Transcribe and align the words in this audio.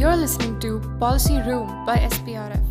You're 0.00 0.16
listening 0.16 0.58
to 0.60 0.80
Policy 0.98 1.36
Room 1.46 1.84
by 1.84 1.98
SPRF. 1.98 2.64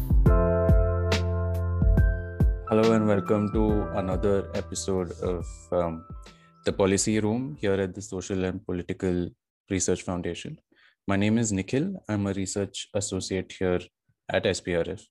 Hello 2.68 2.94
and 2.94 3.06
welcome 3.08 3.54
to 3.54 3.84
another 4.00 4.50
episode 4.56 5.12
of 5.22 5.46
um, 5.72 6.04
the 6.66 6.74
Policy 6.74 7.20
Room 7.20 7.56
here 7.62 7.76
at 7.76 7.94
the 7.94 8.02
Social 8.02 8.46
and 8.46 8.66
Political 8.66 9.30
Research 9.70 10.02
Foundation. 10.02 10.60
My 11.08 11.18
name 11.18 11.38
is 11.38 11.52
Nikhil. 11.52 12.04
I'm 12.10 12.26
a 12.26 12.34
research 12.34 12.88
associate 12.96 13.54
here 13.60 13.82
at 14.28 14.46
SPRF. 14.46 15.04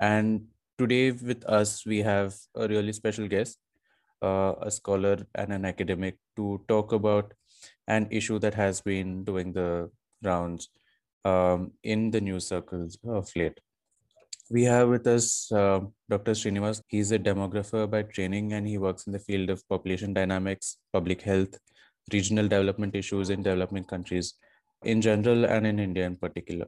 And 0.00 0.46
today 0.78 1.10
with 1.10 1.44
us, 1.44 1.84
we 1.84 1.98
have 1.98 2.36
a 2.54 2.68
really 2.68 2.94
special 2.94 3.28
guest, 3.28 3.58
uh, 4.22 4.54
a 4.62 4.70
scholar 4.70 5.26
and 5.34 5.52
an 5.52 5.66
academic, 5.66 6.16
to 6.36 6.64
talk 6.68 6.94
about 6.94 7.34
an 7.86 8.08
issue 8.10 8.38
that 8.38 8.54
has 8.54 8.80
been 8.80 9.24
doing 9.24 9.52
the 9.52 9.90
rounds 10.22 10.70
um, 11.24 11.72
in 11.82 12.10
the 12.10 12.20
news 12.20 12.46
circles 12.48 12.98
of 13.06 13.30
late. 13.36 13.58
We 14.50 14.64
have 14.64 14.88
with 14.88 15.06
us 15.06 15.50
uh, 15.52 15.80
Dr. 16.08 16.32
Srinivas. 16.32 16.82
He's 16.88 17.12
a 17.12 17.18
demographer 17.18 17.88
by 17.88 18.02
training 18.02 18.52
and 18.54 18.66
he 18.66 18.78
works 18.78 19.06
in 19.06 19.12
the 19.12 19.18
field 19.18 19.48
of 19.48 19.66
population 19.68 20.12
dynamics, 20.12 20.78
public 20.92 21.22
health, 21.22 21.56
regional 22.12 22.48
development 22.48 22.96
issues 22.96 23.30
in 23.30 23.42
developing 23.42 23.84
countries 23.84 24.34
in 24.84 25.00
general 25.00 25.44
and 25.44 25.66
in 25.66 25.78
India 25.78 26.04
in 26.04 26.16
particular. 26.16 26.66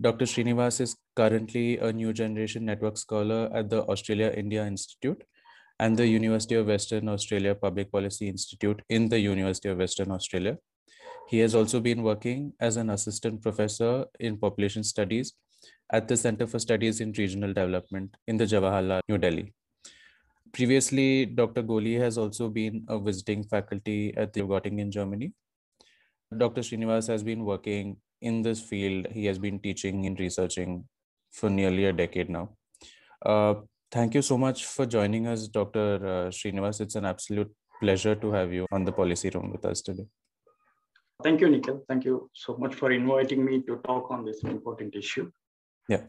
Dr. 0.00 0.24
Srinivas 0.24 0.80
is 0.80 0.96
currently 1.14 1.78
a 1.78 1.92
new 1.92 2.12
generation 2.12 2.64
network 2.64 2.98
scholar 2.98 3.48
at 3.54 3.70
the 3.70 3.82
Australia 3.84 4.32
India 4.36 4.66
Institute 4.66 5.22
and 5.78 5.96
the 5.96 6.06
University 6.06 6.56
of 6.56 6.66
Western 6.66 7.08
Australia 7.08 7.54
Public 7.54 7.92
Policy 7.92 8.28
Institute 8.28 8.82
in 8.88 9.08
the 9.08 9.18
University 9.18 9.68
of 9.68 9.78
Western 9.78 10.10
Australia. 10.10 10.56
He 11.28 11.38
has 11.38 11.54
also 11.54 11.80
been 11.80 12.02
working 12.02 12.52
as 12.60 12.76
an 12.76 12.90
assistant 12.90 13.42
professor 13.42 14.04
in 14.20 14.36
population 14.36 14.84
studies 14.84 15.32
at 15.92 16.06
the 16.08 16.16
Center 16.16 16.46
for 16.46 16.58
Studies 16.58 17.00
in 17.00 17.12
Regional 17.12 17.52
Development 17.52 18.14
in 18.26 18.36
the 18.36 18.44
Jawaharlal, 18.44 19.00
New 19.08 19.18
Delhi. 19.18 19.52
Previously, 20.52 21.26
Dr. 21.26 21.62
Goli 21.62 21.98
has 21.98 22.16
also 22.18 22.48
been 22.48 22.84
a 22.88 22.98
visiting 22.98 23.42
faculty 23.42 24.14
at 24.16 24.32
the 24.32 24.42
Göttingen, 24.42 24.80
in 24.80 24.90
Germany. 24.90 25.32
Dr. 26.36 26.60
Srinivas 26.60 27.08
has 27.08 27.22
been 27.22 27.44
working 27.44 27.96
in 28.20 28.42
this 28.42 28.60
field. 28.60 29.06
He 29.10 29.26
has 29.26 29.38
been 29.38 29.58
teaching 29.58 30.06
and 30.06 30.18
researching 30.18 30.84
for 31.32 31.50
nearly 31.50 31.86
a 31.86 31.92
decade 31.92 32.30
now. 32.30 32.50
Uh, 33.24 33.54
thank 33.90 34.14
you 34.14 34.22
so 34.22 34.38
much 34.38 34.64
for 34.66 34.86
joining 34.86 35.26
us, 35.26 35.48
Dr. 35.48 35.96
Uh, 35.96 36.30
Srinivas. 36.30 36.80
It's 36.80 36.94
an 36.94 37.04
absolute 37.04 37.52
pleasure 37.80 38.14
to 38.14 38.32
have 38.32 38.52
you 38.52 38.66
on 38.70 38.84
the 38.84 38.92
policy 38.92 39.30
room 39.30 39.50
with 39.50 39.64
us 39.64 39.82
today. 39.82 40.06
Thank 41.22 41.40
you, 41.40 41.48
Nikhil. 41.48 41.84
Thank 41.88 42.04
you 42.04 42.28
so 42.34 42.56
much 42.56 42.74
for 42.74 42.90
inviting 42.90 43.44
me 43.44 43.62
to 43.62 43.76
talk 43.84 44.10
on 44.10 44.24
this 44.24 44.42
important 44.42 44.94
issue. 44.96 45.30
Yeah. 45.88 46.02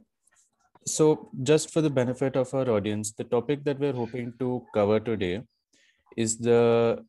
So, 0.87 1.29
just 1.43 1.71
for 1.71 1.81
the 1.81 1.89
benefit 1.89 2.35
of 2.35 2.53
our 2.53 2.69
audience, 2.69 3.11
the 3.11 3.23
topic 3.23 3.63
that 3.65 3.79
we're 3.79 3.93
hoping 3.93 4.33
to 4.39 4.63
cover 4.73 4.99
today 4.99 5.41
is 6.17 6.37
the 6.37 7.03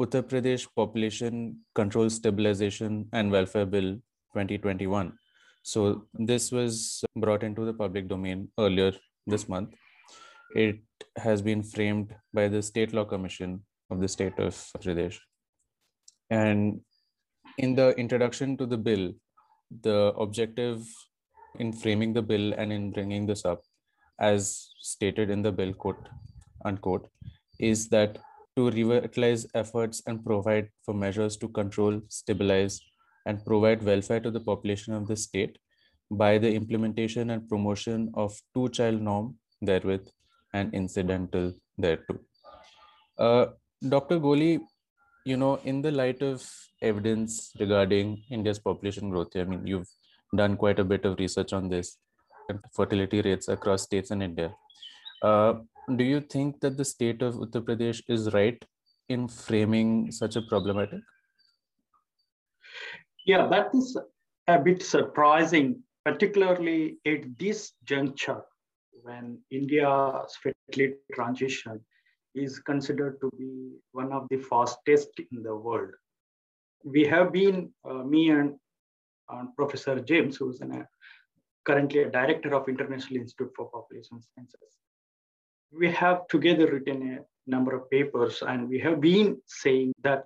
Uttar 0.00 0.22
Pradesh 0.22 0.66
Population 0.74 1.60
Control 1.74 2.10
Stabilization 2.10 3.08
and 3.12 3.30
Welfare 3.30 3.66
Bill 3.66 3.94
2021. 4.34 5.12
So, 5.62 6.06
this 6.14 6.50
was 6.52 7.04
brought 7.16 7.42
into 7.42 7.64
the 7.64 7.72
public 7.72 8.08
domain 8.08 8.48
earlier 8.58 8.92
this 9.26 9.48
month. 9.48 9.74
It 10.54 10.80
has 11.16 11.40
been 11.40 11.62
framed 11.62 12.14
by 12.34 12.48
the 12.48 12.62
State 12.62 12.92
Law 12.92 13.04
Commission 13.04 13.62
of 13.90 14.00
the 14.00 14.08
state 14.08 14.38
of 14.38 14.54
Pradesh. 14.78 15.18
And 16.30 16.80
in 17.58 17.74
the 17.74 17.90
introduction 17.98 18.56
to 18.56 18.66
the 18.66 18.76
bill, 18.76 19.12
the 19.82 20.12
objective 20.18 20.82
in 21.58 21.72
framing 21.72 22.12
the 22.12 22.22
bill 22.22 22.52
and 22.54 22.72
in 22.72 22.90
bringing 22.90 23.26
this 23.26 23.44
up, 23.44 23.62
as 24.18 24.70
stated 24.80 25.30
in 25.30 25.42
the 25.42 25.52
bill, 25.52 25.72
quote 25.72 26.08
unquote, 26.64 27.08
is 27.58 27.88
that 27.88 28.18
to 28.56 28.70
revitalize 28.70 29.46
efforts 29.54 30.02
and 30.06 30.24
provide 30.24 30.68
for 30.84 30.94
measures 30.94 31.36
to 31.38 31.48
control, 31.48 32.00
stabilize, 32.08 32.80
and 33.26 33.44
provide 33.44 33.82
welfare 33.82 34.20
to 34.20 34.30
the 34.30 34.40
population 34.40 34.92
of 34.94 35.06
the 35.06 35.16
state 35.16 35.58
by 36.10 36.38
the 36.38 36.52
implementation 36.52 37.30
and 37.30 37.48
promotion 37.48 38.10
of 38.14 38.36
two 38.54 38.68
child 38.68 39.00
norm 39.00 39.36
therewith 39.62 40.06
and 40.52 40.74
incidental 40.74 41.52
thereto. 41.78 42.18
Uh, 43.18 43.46
Dr. 43.88 44.20
Goli, 44.20 44.60
you 45.24 45.36
know, 45.36 45.56
in 45.64 45.82
the 45.82 45.90
light 45.90 46.22
of 46.22 46.42
evidence 46.80 47.52
regarding 47.60 48.22
India's 48.30 48.58
population 48.58 49.10
growth, 49.10 49.36
I 49.36 49.44
mean, 49.44 49.66
you've 49.66 49.88
done 50.34 50.56
quite 50.56 50.78
a 50.78 50.84
bit 50.84 51.04
of 51.04 51.18
research 51.18 51.52
on 51.52 51.68
this 51.68 51.98
fertility 52.74 53.22
rates 53.22 53.48
across 53.48 53.82
states 53.82 54.10
in 54.10 54.22
India. 54.22 54.54
Uh, 55.22 55.54
do 55.96 56.04
you 56.04 56.20
think 56.20 56.60
that 56.60 56.76
the 56.76 56.84
state 56.84 57.22
of 57.22 57.34
Uttar 57.34 57.62
Pradesh 57.62 58.02
is 58.08 58.32
right 58.32 58.62
in 59.08 59.28
framing 59.28 60.10
such 60.10 60.36
a 60.36 60.42
problematic? 60.42 61.00
Yeah, 63.24 63.46
that 63.48 63.68
is 63.74 63.96
a 64.48 64.58
bit 64.58 64.82
surprising, 64.82 65.82
particularly 66.04 66.98
at 67.06 67.38
this 67.38 67.72
juncture 67.84 68.42
when 69.02 69.38
India's 69.50 70.36
fertility 70.42 70.96
transition 71.12 71.80
is 72.34 72.58
considered 72.58 73.20
to 73.20 73.30
be 73.38 73.76
one 73.92 74.12
of 74.12 74.26
the 74.30 74.38
fastest 74.38 75.10
in 75.18 75.42
the 75.42 75.54
world. 75.54 75.90
We 76.84 77.04
have 77.04 77.32
been, 77.32 77.72
uh, 77.88 78.02
me 78.02 78.30
and 78.30 78.56
uh, 79.32 79.44
Professor 79.56 80.00
James, 80.00 80.36
who 80.36 80.50
is 80.50 80.60
an, 80.60 80.72
uh, 80.72 80.84
currently 81.64 82.02
a 82.02 82.10
director 82.10 82.54
of 82.54 82.68
International 82.68 83.20
Institute 83.20 83.52
for 83.56 83.70
Population 83.70 84.20
Sciences, 84.20 84.78
we 85.72 85.90
have 85.90 86.26
together 86.28 86.66
written 86.66 87.18
a 87.18 87.50
number 87.50 87.74
of 87.74 87.90
papers 87.90 88.42
and 88.46 88.68
we 88.68 88.78
have 88.78 89.00
been 89.00 89.40
saying 89.46 89.92
that 90.02 90.24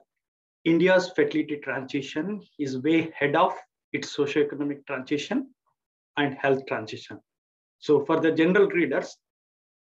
India's 0.64 1.10
fertility 1.14 1.58
transition 1.62 2.40
is 2.58 2.78
way 2.78 3.08
ahead 3.08 3.36
of 3.36 3.52
its 3.92 4.16
socioeconomic 4.16 4.84
transition 4.86 5.48
and 6.16 6.34
health 6.34 6.66
transition. 6.66 7.20
So 7.78 8.04
for 8.04 8.20
the 8.20 8.32
general 8.32 8.66
readers, 8.68 9.16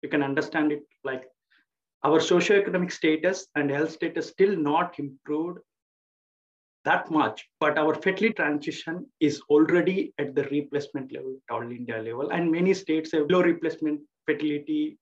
you 0.01 0.09
can 0.09 0.23
understand 0.23 0.71
it 0.71 0.83
like 1.03 1.25
our 2.03 2.19
socioeconomic 2.19 2.91
status 2.91 3.47
and 3.55 3.69
health 3.69 3.91
status 3.91 4.29
still 4.29 4.55
not 4.55 4.99
improved 4.99 5.59
that 6.85 7.11
much, 7.11 7.45
but 7.59 7.77
our 7.77 7.93
fertility 7.93 8.33
transition 8.33 9.05
is 9.19 9.41
already 9.49 10.13
at 10.19 10.33
the 10.35 10.43
replacement 10.43 11.11
level, 11.11 11.35
at 11.49 11.53
all 11.53 11.63
India 11.63 11.97
level, 12.01 12.29
and 12.29 12.49
many 12.49 12.73
states 12.73 13.11
have 13.11 13.29
low 13.29 13.41
replacement 13.41 13.99
fertility 14.25 14.97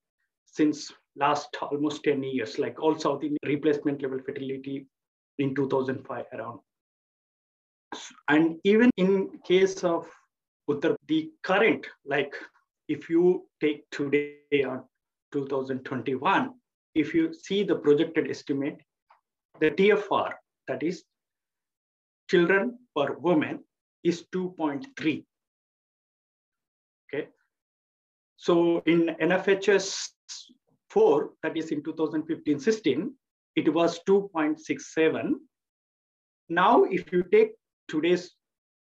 since 0.45 0.91
last 1.15 1.55
almost 1.61 2.03
10 2.03 2.23
years, 2.23 2.57
like 2.57 2.81
all 2.81 2.97
South 2.97 3.21
Indian 3.21 3.37
replacement 3.45 4.01
level 4.01 4.19
fertility 4.25 4.87
in 5.37 5.53
2005 5.53 6.25
around. 6.33 6.59
And 8.29 8.57
even 8.63 8.89
in 8.97 9.39
case 9.45 9.83
of 9.83 10.07
Uttar, 10.69 10.95
the 11.07 11.31
current, 11.43 11.85
like 12.05 12.35
if 12.87 13.09
you 13.09 13.45
take 13.61 13.89
today 13.91 14.63
on 14.67 14.83
2021, 15.33 16.53
if 16.95 17.13
you 17.13 17.33
see 17.33 17.63
the 17.63 17.75
projected 17.75 18.29
estimate, 18.29 18.77
the 19.59 19.71
TFR, 19.71 20.31
that 20.67 20.81
is 20.81 21.03
children 22.29 22.79
per 22.95 23.13
woman, 23.17 23.59
is 24.03 24.25
2.3. 24.33 25.25
Okay. 27.13 27.27
So 28.37 28.81
in 28.85 29.15
NFHS 29.21 30.09
4, 30.89 31.31
that 31.43 31.57
is 31.57 31.71
in 31.71 31.83
2015-16, 31.83 33.09
it 33.55 33.73
was 33.73 33.99
2.67. 34.07 35.33
Now, 36.49 36.83
if 36.83 37.11
you 37.11 37.23
take 37.31 37.51
today's 37.87 38.31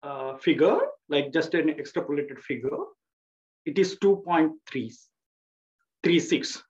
uh, 0.03 0.37
figure, 0.37 0.79
like 1.09 1.33
just 1.33 1.55
an 1.55 1.69
extrapolated 1.69 2.41
figure, 2.41 2.79
it 3.65 3.79
is 3.79 3.97
2.36. 3.99 6.63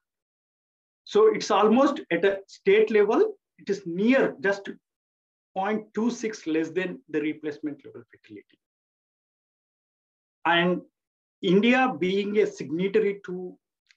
So 1.04 1.34
it's 1.34 1.50
almost 1.50 2.00
at 2.10 2.24
a 2.24 2.40
state 2.46 2.90
level, 2.90 3.34
it 3.58 3.68
is 3.68 3.82
near 3.86 4.36
just 4.40 4.68
0.26 5.56 6.46
less 6.46 6.70
than 6.70 7.00
the 7.08 7.20
replacement 7.20 7.84
level 7.84 8.02
fertility. 8.10 8.58
And 10.46 10.82
India 11.42 11.94
being 11.98 12.38
a 12.38 12.46
signatory 12.46 13.20
to 13.26 13.56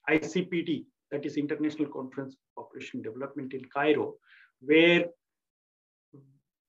ICPD, 0.09 0.85
that 1.11 1.25
is 1.25 1.37
International 1.37 1.87
Conference 1.89 2.35
on 2.57 2.63
Population 2.63 3.01
Development 3.01 3.53
in 3.53 3.63
Cairo, 3.65 4.15
where 4.59 5.05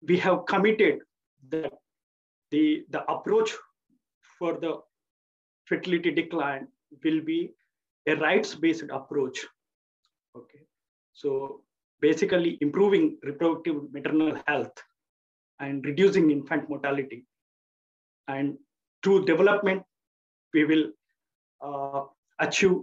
we 0.07 0.17
have 0.19 0.47
committed 0.47 1.01
that 1.51 1.73
the, 2.51 2.85
the 2.91 3.05
approach 3.11 3.51
for 4.39 4.59
the 4.59 4.79
fertility 5.67 6.11
decline 6.11 6.69
will 7.05 7.21
be 7.21 7.51
a 8.07 8.15
rights-based 8.15 8.85
approach. 8.91 9.45
Okay, 10.39 10.63
so 11.13 11.63
basically 12.01 12.59
improving 12.61 13.19
reproductive 13.23 13.93
maternal 13.93 14.41
health 14.47 14.77
and 15.61 15.85
reducing 15.85 16.31
infant 16.31 16.69
mortality 16.69 17.25
and 18.29 18.57
through 19.03 19.25
development, 19.25 19.83
we 20.55 20.65
will 20.65 20.87
uh, 21.61 22.05
achieve 22.39 22.77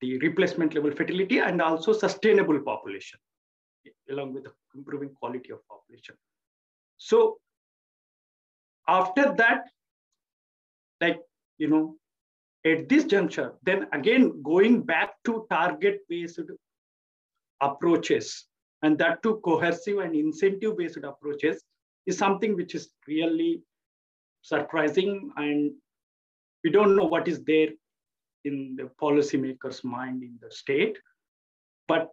the 0.00 0.18
replacement 0.18 0.74
level 0.74 0.90
fertility 0.90 1.38
and 1.38 1.60
also 1.60 1.92
sustainable 1.92 2.60
population 2.60 3.18
along 4.10 4.34
with 4.34 4.46
improving 4.74 5.10
quality 5.20 5.50
of 5.50 5.58
population. 5.68 6.14
So 6.96 7.38
after 8.88 9.34
that, 9.36 9.64
like, 11.00 11.20
you 11.58 11.68
know, 11.68 11.96
at 12.66 12.88
this 12.88 13.04
juncture, 13.04 13.52
then 13.62 13.86
again, 13.92 14.42
going 14.42 14.82
back 14.82 15.14
to 15.24 15.46
target-based 15.50 16.40
approaches 17.68 18.46
and 18.82 18.98
that 18.98 19.22
to 19.22 19.40
coercive 19.44 19.98
and 19.98 20.14
incentive-based 20.14 20.98
approaches 21.10 21.62
is 22.06 22.18
something 22.18 22.54
which 22.54 22.74
is 22.74 22.90
really 23.08 23.62
surprising 24.42 25.30
and 25.36 25.72
we 26.62 26.70
don't 26.70 26.96
know 26.96 27.04
what 27.04 27.28
is 27.28 27.42
there 27.44 27.68
in 28.44 28.76
the 28.76 28.90
policymakers' 29.00 29.82
mind 29.84 30.22
in 30.22 30.38
the 30.40 30.50
state. 30.50 30.98
But 31.88 32.10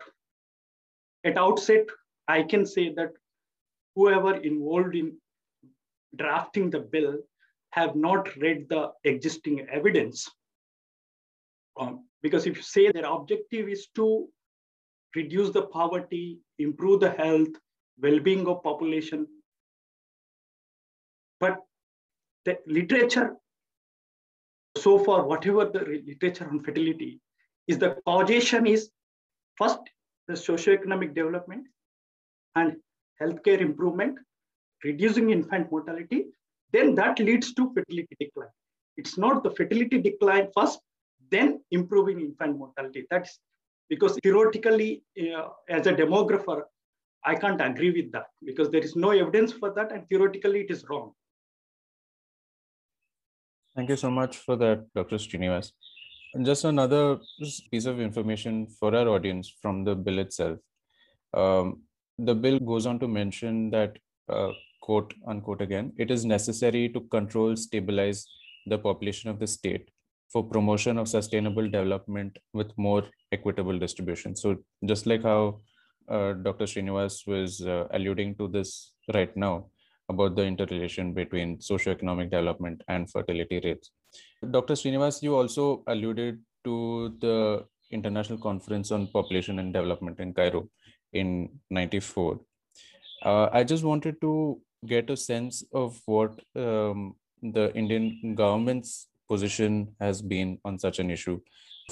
at 1.23 1.37
outset, 1.37 1.87
I 2.27 2.43
can 2.43 2.65
say 2.65 2.93
that 2.93 3.11
whoever 3.95 4.35
involved 4.35 4.95
in 4.95 5.17
drafting 6.15 6.69
the 6.69 6.79
bill 6.79 7.17
have 7.71 7.95
not 7.95 8.35
read 8.37 8.67
the 8.69 8.91
existing 9.03 9.67
evidence. 9.69 10.29
Um, 11.79 12.05
because 12.21 12.45
if 12.45 12.57
you 12.57 12.63
say 12.63 12.91
their 12.91 13.05
objective 13.05 13.69
is 13.69 13.87
to 13.95 14.27
reduce 15.15 15.51
the 15.51 15.63
poverty, 15.63 16.39
improve 16.59 17.01
the 17.01 17.11
health, 17.11 17.49
well-being 18.01 18.47
of 18.47 18.63
population, 18.63 19.27
but 21.39 21.57
the 22.45 22.57
literature 22.65 23.35
so 24.77 24.97
far, 25.03 25.25
whatever 25.25 25.65
the 25.65 26.01
literature 26.07 26.47
on 26.49 26.59
fertility 26.59 27.19
is 27.67 27.77
the 27.77 27.97
causation 28.05 28.65
is 28.65 28.89
first 29.57 29.79
the 30.27 30.33
socioeconomic 30.33 31.13
development 31.13 31.67
and 32.55 32.75
healthcare 33.21 33.59
improvement, 33.59 34.17
reducing 34.83 35.29
infant 35.29 35.71
mortality, 35.71 36.25
then 36.71 36.95
that 36.95 37.19
leads 37.19 37.53
to 37.53 37.71
fertility 37.73 38.15
decline. 38.19 38.49
It's 38.97 39.17
not 39.17 39.43
the 39.43 39.51
fertility 39.51 40.01
decline 40.01 40.47
first, 40.55 40.79
then 41.29 41.61
improving 41.71 42.21
infant 42.21 42.57
mortality. 42.57 43.05
That's 43.09 43.37
because 43.91 44.17
theoretically, 44.23 45.03
uh, 45.21 45.49
as 45.67 45.85
a 45.85 45.93
demographer, 45.93 46.61
I 47.25 47.35
can't 47.35 47.61
agree 47.61 47.91
with 47.91 48.11
that 48.13 48.27
because 48.43 48.69
there 48.69 48.85
is 48.89 48.95
no 48.95 49.11
evidence 49.11 49.51
for 49.51 49.73
that, 49.73 49.91
and 49.91 50.07
theoretically, 50.07 50.61
it 50.61 50.71
is 50.71 50.85
wrong. 50.89 51.11
Thank 53.75 53.89
you 53.89 53.97
so 53.97 54.09
much 54.09 54.37
for 54.37 54.55
that, 54.55 54.85
Dr. 54.95 55.17
Srinivas. 55.17 55.73
And 56.33 56.45
just 56.45 56.63
another 56.63 57.19
piece 57.69 57.85
of 57.85 57.99
information 57.99 58.67
for 58.79 58.95
our 58.95 59.09
audience 59.09 59.53
from 59.61 59.83
the 59.83 59.93
bill 59.93 60.19
itself. 60.19 60.59
Um, 61.33 61.81
the 62.17 62.33
bill 62.33 62.59
goes 62.59 62.85
on 62.85 62.97
to 62.99 63.09
mention 63.09 63.71
that, 63.71 63.97
uh, 64.29 64.51
quote 64.81 65.13
unquote 65.27 65.61
again, 65.61 65.91
it 65.97 66.11
is 66.11 66.23
necessary 66.23 66.87
to 66.89 67.01
control, 67.01 67.57
stabilize 67.57 68.25
the 68.67 68.77
population 68.77 69.29
of 69.29 69.39
the 69.39 69.47
state 69.47 69.89
for 70.31 70.43
promotion 70.43 70.97
of 70.97 71.07
sustainable 71.07 71.63
development 71.63 72.37
with 72.53 72.71
more 72.77 73.03
equitable 73.31 73.77
distribution. 73.77 74.35
So 74.35 74.57
just 74.85 75.05
like 75.05 75.23
how 75.23 75.61
uh, 76.09 76.33
Dr. 76.33 76.65
Srinivas 76.65 77.27
was 77.27 77.61
uh, 77.61 77.87
alluding 77.91 78.35
to 78.35 78.47
this 78.47 78.93
right 79.13 79.35
now, 79.35 79.67
about 80.09 80.35
the 80.35 80.43
interrelation 80.43 81.13
between 81.13 81.57
socioeconomic 81.57 82.31
development 82.31 82.81
and 82.87 83.09
fertility 83.09 83.61
rates. 83.63 83.91
Dr. 84.49 84.73
Srinivas, 84.73 85.21
you 85.21 85.35
also 85.35 85.83
alluded 85.87 86.39
to 86.65 87.15
the 87.19 87.65
International 87.91 88.37
Conference 88.37 88.91
on 88.91 89.07
Population 89.07 89.59
and 89.59 89.73
Development 89.73 90.19
in 90.19 90.33
Cairo 90.33 90.69
in 91.13 91.49
94. 91.69 92.39
Uh, 93.23 93.49
I 93.51 93.63
just 93.63 93.83
wanted 93.83 94.19
to 94.21 94.61
get 94.85 95.09
a 95.09 95.17
sense 95.17 95.63
of 95.73 95.99
what 96.05 96.39
um, 96.55 97.15
the 97.41 97.71
Indian 97.75 98.35
government's 98.35 99.07
position 99.31 99.73
has 99.99 100.21
been 100.21 100.57
on 100.65 100.77
such 100.85 100.99
an 100.99 101.09
issue. 101.17 101.39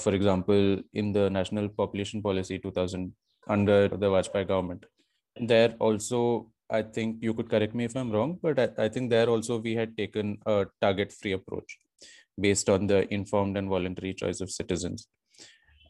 For 0.04 0.14
example, 0.14 0.82
in 0.94 1.12
the 1.18 1.30
National 1.30 1.68
Population 1.82 2.22
Policy 2.22 2.60
2000 2.60 3.14
under 3.48 3.88
the 3.88 4.10
Vajpayee 4.16 4.48
government, 4.48 4.86
there 5.54 5.76
also 5.80 6.52
I 6.70 6.84
think 6.84 7.24
you 7.24 7.34
could 7.34 7.50
correct 7.50 7.74
me 7.74 7.86
if 7.86 7.96
I'm 7.96 8.12
wrong, 8.12 8.38
but 8.42 8.60
I, 8.60 8.86
I 8.86 8.90
think 8.90 9.10
there 9.10 9.28
also 9.28 9.58
we 9.58 9.74
had 9.74 9.98
taken 9.98 10.38
a 10.46 10.68
target 10.82 11.12
free 11.12 11.32
approach 11.32 11.80
based 12.40 12.70
on 12.70 12.86
the 12.86 13.12
informed 13.12 13.58
and 13.58 13.68
voluntary 13.68 14.14
choice 14.14 14.40
of 14.40 14.52
citizens. 14.52 15.08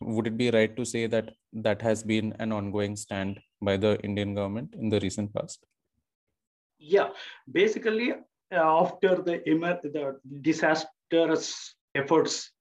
Would 0.01 0.27
it 0.27 0.37
be 0.37 0.49
right 0.51 0.73
to 0.77 0.85
say 0.85 1.07
that 1.07 1.33
that 1.51 1.81
has 1.81 2.03
been 2.03 2.33
an 2.39 2.53
ongoing 2.53 2.95
stand 2.95 3.41
by 3.61 3.75
the 3.75 3.99
Indian 4.01 4.33
government 4.35 4.73
in 4.79 4.87
the 4.89 5.01
recent 5.01 5.33
past? 5.33 5.65
Yeah, 6.77 7.09
basically, 7.51 8.13
after 8.51 9.15
the, 9.15 9.41
the 9.45 10.19
disastrous 10.41 11.75
efforts 11.95 12.51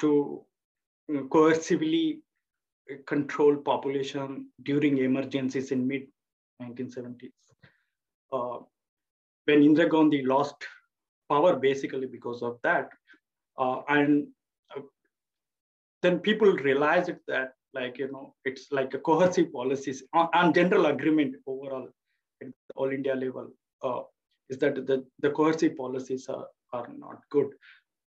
to 0.00 0.44
uh, 1.14 1.22
coercively 1.22 2.18
control 3.06 3.56
population 3.56 4.48
during 4.62 4.98
emergencies 4.98 5.72
in 5.72 5.86
mid 5.86 6.06
1970s 6.62 7.32
uh, 8.32 8.58
when 9.44 9.62
Indira 9.62 9.88
Gandhi 9.88 10.22
lost 10.22 10.56
power 11.28 11.56
basically 11.56 12.06
because 12.06 12.42
of 12.42 12.58
that. 12.62 12.90
Uh, 13.56 13.80
and 13.88 14.28
uh, 14.76 14.80
then 16.02 16.18
people 16.18 16.52
realized 16.52 17.12
that 17.26 17.52
like, 17.74 17.98
you 17.98 18.10
know, 18.10 18.34
it's 18.44 18.72
like 18.72 18.94
a 18.94 18.98
coercive 18.98 19.52
policies 19.52 20.02
on, 20.14 20.28
on 20.32 20.52
general 20.52 20.86
agreement 20.86 21.36
overall 21.46 21.88
at 22.42 22.48
all 22.76 22.90
India 22.90 23.14
level 23.14 23.50
uh, 23.82 24.02
is 24.50 24.58
that 24.58 24.86
the, 24.86 25.04
the 25.20 25.30
cohesive 25.30 25.76
policies 25.76 26.28
are, 26.28 26.46
are 26.72 26.88
not 26.96 27.20
good. 27.30 27.48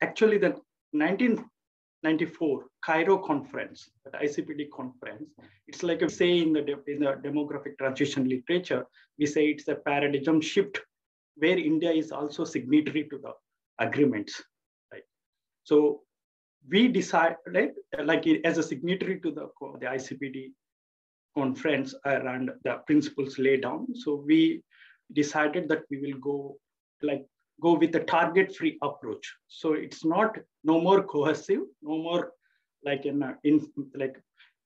Actually, 0.01 0.37
the 0.37 0.49
1994 0.91 2.65
Cairo 2.85 3.17
conference, 3.17 3.89
the 4.05 4.17
ICPD 4.17 4.69
conference, 4.75 5.29
it's 5.67 5.83
like 5.83 6.01
a 6.01 6.09
say 6.09 6.39
in 6.39 6.53
the, 6.53 6.61
in 6.87 6.99
the 6.99 7.19
demographic 7.23 7.77
transition 7.77 8.27
literature, 8.29 8.85
we 9.17 9.25
say 9.25 9.47
it's 9.47 9.67
a 9.67 9.75
paradigm 9.75 10.41
shift 10.41 10.79
where 11.35 11.57
India 11.57 11.91
is 11.91 12.11
also 12.11 12.43
signatory 12.43 13.07
to 13.09 13.17
the 13.17 13.31
agreements, 13.79 14.41
right? 14.91 15.03
So 15.63 16.01
we 16.69 16.87
decide, 16.87 17.35
right, 17.47 17.71
like 18.03 18.27
as 18.43 18.57
a 18.57 18.63
signatory 18.63 19.19
to 19.21 19.31
the, 19.31 19.49
the 19.79 19.85
ICPD 19.85 20.51
conference 21.35 21.93
uh, 22.05 22.21
around 22.21 22.51
the 22.63 22.75
principles 22.87 23.37
laid 23.37 23.61
down. 23.61 23.87
So 23.95 24.23
we 24.25 24.63
decided 25.13 25.69
that 25.69 25.83
we 25.89 25.97
will 26.01 26.19
go 26.19 26.57
like 27.01 27.25
go 27.61 27.73
with 27.73 27.95
a 27.95 28.03
target-free 28.03 28.77
approach. 28.83 29.33
So 29.47 29.73
it's 29.73 30.05
not 30.05 30.37
no 30.63 30.79
more 30.79 31.03
cohesive, 31.03 31.61
no 31.81 31.97
more 31.97 32.31
like 32.83 33.05
in, 33.05 33.23
in 33.43 33.67
like 33.95 34.21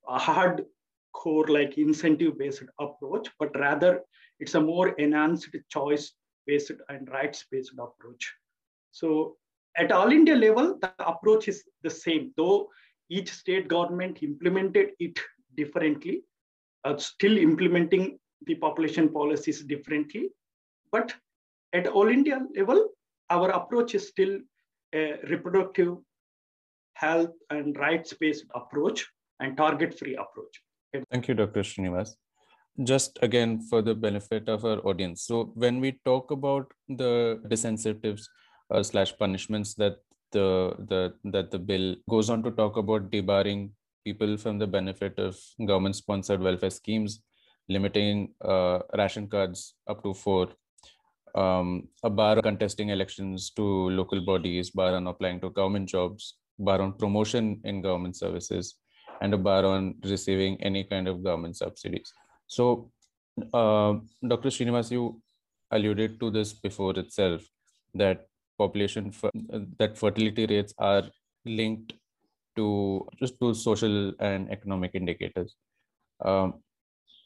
a 0.07 0.19
hard 0.19 0.65
core 1.13 1.48
like 1.48 1.77
incentive-based 1.77 2.63
approach, 2.79 3.29
but 3.39 3.57
rather 3.57 4.01
it's 4.39 4.55
a 4.55 4.62
more 4.62 4.89
enhanced 4.89 5.55
choice-based 5.69 6.71
and 6.89 7.10
rights-based 7.10 7.71
approach. 7.79 8.33
So 8.91 9.38
at 9.77 9.91
all 9.91 10.12
India 10.12 10.36
level, 10.36 10.77
the 10.81 10.91
approach 11.07 11.48
is 11.48 11.63
the 11.83 11.89
same, 11.89 12.33
though 12.36 12.67
each 13.10 13.31
state 13.31 13.67
government 13.67 14.21
implemented 14.21 14.89
it 15.00 15.17
differently, 15.55 16.24
uh, 16.83 16.98
still 16.98 17.38
implementing 17.38 18.19
the 18.45 18.55
population 18.55 19.10
policies 19.10 19.63
differently. 19.63 20.29
But 20.91 21.13
at 21.74 21.88
all 21.88 22.07
India 22.07 22.39
level, 22.55 22.89
our 23.29 23.50
approach 23.50 23.95
is 23.95 24.07
still 24.07 24.39
a 24.93 25.19
reproductive 25.29 25.98
health 26.93 27.31
and 27.50 27.77
rights-based 27.77 28.45
approach 28.53 29.07
and 29.39 29.55
target-free 29.55 30.15
approach. 30.15 30.62
Thank 31.10 31.27
you, 31.27 31.36
Dr. 31.36 31.62
Srinivas 31.62 32.15
just 32.83 33.19
again 33.21 33.60
for 33.60 33.81
the 33.81 33.93
benefit 33.93 34.48
of 34.48 34.63
our 34.63 34.79
audience 34.88 35.24
so 35.24 35.51
when 35.55 35.79
we 35.79 36.00
talk 36.05 36.31
about 36.31 36.71
the 36.88 37.39
disincentives 37.48 38.24
uh, 38.71 38.81
slash 38.81 39.13
punishments 39.17 39.74
that 39.75 39.98
the 40.31 40.74
the 40.88 41.13
that 41.25 41.51
the 41.51 41.60
bill 41.60 41.95
goes 42.10 42.29
on 42.29 42.41
to 42.41 42.51
talk 42.51 42.77
about 42.77 43.12
debarring 43.12 43.69
people 44.05 44.38
from 44.38 44.57
the 44.57 44.65
benefit 44.65 45.19
of 45.19 45.38
government 45.67 45.95
sponsored 45.95 46.41
welfare 46.41 46.69
schemes 46.69 47.21
limiting 47.75 48.33
uh, 48.53 48.79
ration 48.97 49.27
cards 49.27 49.75
up 49.87 50.03
to 50.03 50.13
four 50.13 50.49
um, 51.35 51.87
a 52.03 52.09
bar 52.09 52.35
on 52.37 52.43
contesting 52.49 52.89
elections 52.89 53.51
to 53.57 53.65
local 53.99 54.21
bodies 54.31 54.69
bar 54.69 54.95
on 54.95 55.07
applying 55.07 55.39
to 55.41 55.49
government 55.49 55.87
jobs 55.87 56.35
bar 56.59 56.81
on 56.81 56.93
promotion 56.93 57.59
in 57.63 57.81
government 57.81 58.15
services 58.15 58.75
and 59.21 59.33
a 59.33 59.37
bar 59.37 59.63
on 59.65 59.95
receiving 60.03 60.61
any 60.61 60.83
kind 60.83 61.07
of 61.07 61.23
government 61.23 61.55
subsidies 61.55 62.13
so, 62.51 62.91
uh, 63.53 63.93
Dr. 64.27 64.49
Srinivas, 64.49 64.91
you 64.91 65.21
alluded 65.71 66.19
to 66.19 66.29
this 66.29 66.51
before 66.51 66.99
itself 66.99 67.41
that 67.95 68.27
population 68.57 69.13
that 69.79 69.97
fertility 69.97 70.45
rates 70.47 70.73
are 70.77 71.03
linked 71.45 71.93
to 72.57 73.07
just 73.21 73.39
to 73.39 73.53
social 73.53 74.13
and 74.19 74.51
economic 74.51 74.91
indicators. 74.95 75.55
Um, 76.25 76.55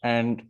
and 0.05 0.43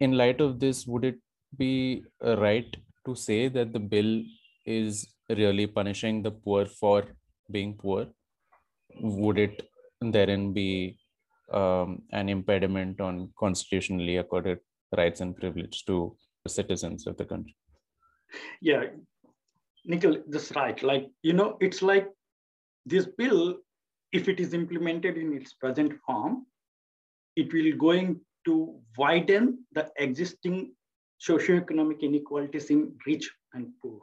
in 0.00 0.12
light 0.12 0.40
of 0.40 0.60
this, 0.60 0.86
would 0.86 1.04
it 1.04 1.18
be 1.56 2.04
right 2.22 2.76
to 3.06 3.14
say 3.14 3.48
that 3.48 3.72
the 3.72 3.78
bill 3.78 4.22
is 4.66 5.06
really 5.30 5.66
punishing 5.66 6.22
the 6.22 6.30
poor 6.30 6.66
for 6.66 7.04
being 7.50 7.74
poor? 7.74 8.06
Would 9.00 9.38
it 9.38 9.68
therein 10.00 10.52
be 10.52 10.98
um, 11.52 12.02
an 12.12 12.28
impediment 12.28 13.00
on 13.00 13.32
constitutionally 13.38 14.16
accorded 14.18 14.58
rights 14.96 15.20
and 15.20 15.36
privilege 15.36 15.84
to 15.86 16.16
the 16.44 16.50
citizens 16.50 17.06
of 17.06 17.16
the 17.16 17.24
country? 17.24 17.56
Yeah, 18.60 18.84
Nikhil, 19.84 20.18
that's 20.28 20.52
right. 20.52 20.80
Like, 20.82 21.08
you 21.22 21.32
know, 21.32 21.56
it's 21.60 21.82
like 21.82 22.08
this 22.84 23.06
bill, 23.06 23.56
if 24.12 24.28
it 24.28 24.38
is 24.38 24.52
implemented 24.52 25.16
in 25.16 25.34
its 25.34 25.54
present 25.54 25.94
form, 26.06 26.46
it 27.36 27.52
will 27.52 27.76
going 27.76 28.20
to 28.44 28.80
widen 28.96 29.64
the 29.72 29.90
existing 29.98 30.72
socioeconomic 31.20 32.00
inequalities 32.00 32.70
in 32.70 32.92
rich 33.06 33.30
and 33.52 33.68
poor. 33.82 34.00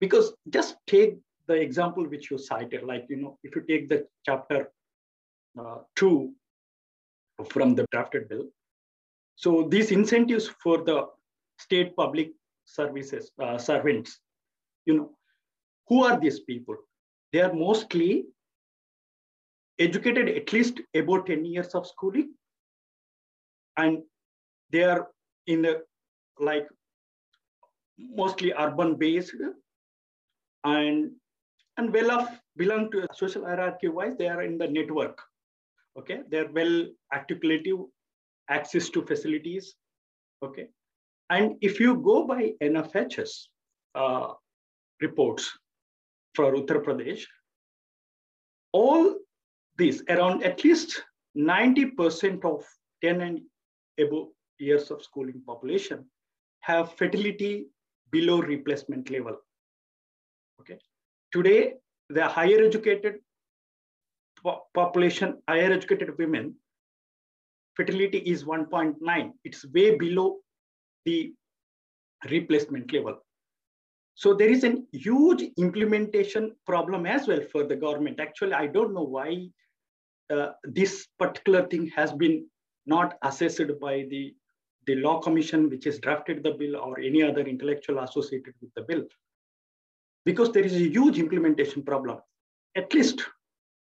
Because 0.00 0.34
just 0.50 0.76
take 0.86 1.16
the 1.46 1.54
example 1.54 2.04
which 2.04 2.30
you 2.30 2.38
cited, 2.38 2.82
like, 2.82 3.06
you 3.08 3.16
know, 3.16 3.38
if 3.42 3.54
you 3.56 3.62
take 3.62 3.88
the 3.88 4.06
chapter 4.24 4.70
uh, 5.58 5.78
two 5.96 6.32
from 7.48 7.74
the 7.74 7.86
drafted 7.90 8.28
bill. 8.28 8.46
So 9.36 9.66
these 9.68 9.90
incentives 9.90 10.48
for 10.62 10.84
the 10.84 11.06
state 11.58 11.96
public 11.96 12.32
services, 12.64 13.30
uh, 13.42 13.58
servants, 13.58 14.18
you 14.86 14.96
know, 14.96 15.10
who 15.88 16.04
are 16.04 16.18
these 16.18 16.40
people? 16.40 16.76
They 17.32 17.40
are 17.40 17.52
mostly 17.52 18.24
educated 19.78 20.28
at 20.28 20.52
least 20.52 20.80
about 20.94 21.26
10 21.26 21.44
years 21.44 21.74
of 21.74 21.86
schooling 21.86 22.34
and 23.76 24.02
they 24.70 24.84
are 24.84 25.08
in 25.46 25.62
the 25.62 25.82
like 26.38 26.66
mostly 27.98 28.52
urban 28.52 28.96
based. 28.96 29.34
And 30.64 31.12
and 31.76 31.92
well 31.92 32.10
off 32.12 32.40
belong 32.56 32.90
to 32.92 33.02
a 33.02 33.14
social 33.14 33.44
hierarchy 33.44 33.88
wise 33.88 34.16
they 34.16 34.28
are 34.28 34.42
in 34.42 34.58
the 34.58 34.68
network. 34.68 35.20
Okay? 35.98 36.20
They're 36.30 36.50
well 36.52 36.86
articulative 37.12 37.78
access 38.48 38.88
to 38.90 39.04
facilities. 39.04 39.74
Okay? 40.42 40.68
And 41.30 41.56
if 41.60 41.80
you 41.80 41.96
go 41.96 42.26
by 42.26 42.52
nfhs 42.62 43.48
uh, 43.94 44.34
reports 45.00 45.50
for 46.34 46.52
uttar 46.54 46.82
pradesh 46.84 47.24
all 48.72 49.14
these 49.78 50.02
around 50.08 50.42
at 50.42 50.64
least 50.64 51.02
90% 51.36 52.44
of 52.44 52.64
10 53.02 53.20
and 53.20 53.40
above 53.98 54.28
years 54.58 54.90
of 54.90 55.02
schooling 55.02 55.42
population 55.46 56.04
have 56.60 56.92
fertility 56.96 57.66
below 58.10 58.40
replacement 58.40 59.10
level. 59.10 59.36
Okay. 60.60 60.78
Today, 61.32 61.74
the 62.10 62.26
higher 62.26 62.62
educated 62.62 63.16
population, 64.74 65.42
higher 65.48 65.72
educated 65.72 66.16
women, 66.18 66.54
fertility 67.74 68.18
is 68.18 68.44
1.9. 68.44 69.32
It's 69.44 69.66
way 69.72 69.96
below 69.96 70.38
the 71.04 71.34
replacement 72.30 72.92
level. 72.92 73.18
So 74.14 74.32
there 74.32 74.48
is 74.48 74.64
a 74.64 74.76
huge 74.92 75.42
implementation 75.58 76.54
problem 76.66 77.04
as 77.04 77.26
well 77.26 77.40
for 77.50 77.64
the 77.64 77.76
government. 77.76 78.20
Actually, 78.20 78.54
I 78.54 78.68
don't 78.68 78.94
know 78.94 79.02
why 79.02 79.48
uh, 80.30 80.50
this 80.62 81.08
particular 81.18 81.66
thing 81.66 81.88
has 81.96 82.12
been 82.12 82.46
not 82.86 83.18
assessed 83.22 83.70
by 83.80 84.06
the, 84.10 84.34
the 84.86 84.96
law 84.96 85.20
commission 85.20 85.70
which 85.70 85.84
has 85.84 85.98
drafted 85.98 86.42
the 86.42 86.52
bill 86.52 86.76
or 86.76 86.98
any 87.00 87.22
other 87.22 87.42
intellectual 87.42 88.00
associated 88.00 88.54
with 88.60 88.72
the 88.74 88.82
bill. 88.82 89.04
Because 90.24 90.52
there 90.52 90.64
is 90.64 90.74
a 90.74 90.88
huge 90.88 91.18
implementation 91.18 91.82
problem. 91.82 92.18
At 92.76 92.92
least 92.94 93.22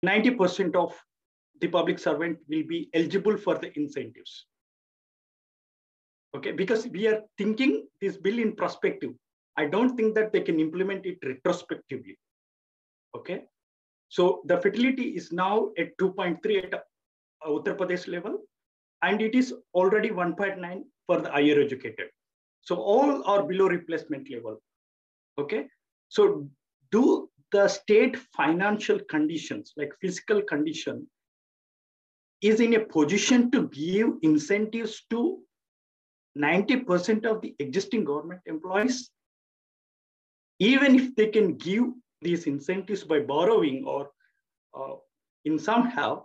90% 0.04 0.74
of 0.76 0.94
the 1.60 1.68
public 1.68 1.98
servant 1.98 2.38
will 2.48 2.64
be 2.64 2.90
eligible 2.94 3.36
for 3.36 3.56
the 3.56 3.76
incentives. 3.78 4.46
Okay, 6.36 6.50
because 6.50 6.86
we 6.88 7.06
are 7.06 7.22
thinking 7.38 7.86
this 8.00 8.16
bill 8.16 8.38
in 8.38 8.56
perspective. 8.56 9.12
I 9.56 9.66
don't 9.66 9.96
think 9.96 10.16
that 10.16 10.32
they 10.32 10.40
can 10.40 10.58
implement 10.58 11.06
it 11.06 11.18
retrospectively. 11.24 12.18
Okay, 13.16 13.44
so 14.08 14.42
the 14.46 14.60
fertility 14.60 15.10
is 15.10 15.30
now 15.30 15.70
at 15.78 15.96
2.3 15.98 16.64
at 16.64 16.84
Uttar 17.46 17.76
Pradesh 17.76 18.08
level, 18.08 18.38
and 19.02 19.20
it 19.20 19.34
is 19.34 19.54
already 19.74 20.10
1.9 20.10 20.82
for 21.06 21.20
the 21.20 21.30
higher 21.30 21.60
educated. 21.60 22.08
So 22.62 22.76
all 22.76 23.22
are 23.24 23.42
below 23.42 23.66
replacement 23.66 24.30
level. 24.30 24.60
Okay. 25.38 25.66
So 26.08 26.48
do 26.90 27.28
the 27.52 27.68
state 27.68 28.16
financial 28.36 28.98
conditions, 29.10 29.72
like 29.76 29.92
physical 30.00 30.42
condition, 30.42 31.06
is 32.40 32.60
in 32.60 32.74
a 32.74 32.80
position 32.80 33.50
to 33.50 33.68
give 33.68 34.08
incentives 34.22 35.02
to 35.10 35.40
90% 36.36 37.24
of 37.26 37.40
the 37.40 37.54
existing 37.58 38.04
government 38.04 38.40
employees, 38.46 39.10
even 40.58 40.94
if 40.96 41.14
they 41.14 41.28
can 41.28 41.56
give 41.56 41.84
these 42.22 42.46
incentives 42.46 43.04
by 43.04 43.20
borrowing 43.20 43.84
or 43.84 44.10
uh, 44.76 44.94
in 45.44 45.58
somehow, 45.58 46.24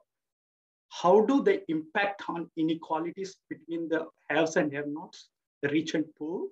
how 0.89 1.21
do 1.21 1.41
they 1.43 1.61
impact 1.67 2.23
on 2.27 2.49
inequalities 2.57 3.37
between 3.49 3.87
the 3.87 4.07
haves 4.29 4.55
and 4.55 4.73
have-nots, 4.73 5.29
the 5.61 5.69
rich 5.69 5.93
and 5.93 6.05
poor? 6.17 6.47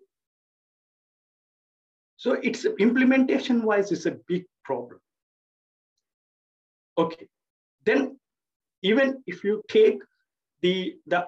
So 2.17 2.33
it's 2.33 2.65
implementation 2.79 3.63
wise 3.63 3.91
it's 3.91 4.05
a 4.05 4.17
big 4.27 4.45
problem. 4.63 4.99
Okay, 6.97 7.27
then 7.85 8.19
even 8.81 9.23
if 9.27 9.43
you 9.43 9.61
take 9.69 10.01
the, 10.61 10.95
the 11.05 11.27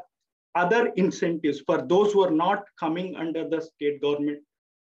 other 0.56 0.88
incentives 0.96 1.62
for 1.62 1.86
those 1.86 2.12
who 2.14 2.22
are 2.22 2.32
not 2.32 2.64
coming 2.80 3.16
under 3.16 3.48
the 3.48 3.62
state 3.62 4.02
government 4.02 4.40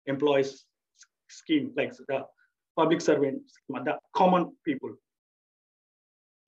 employees 0.06 0.66
scheme, 1.28 1.72
like 1.76 1.94
the 2.08 2.26
public 2.78 3.02
servants, 3.02 3.54
the 3.68 3.98
common 4.16 4.52
people, 4.66 4.96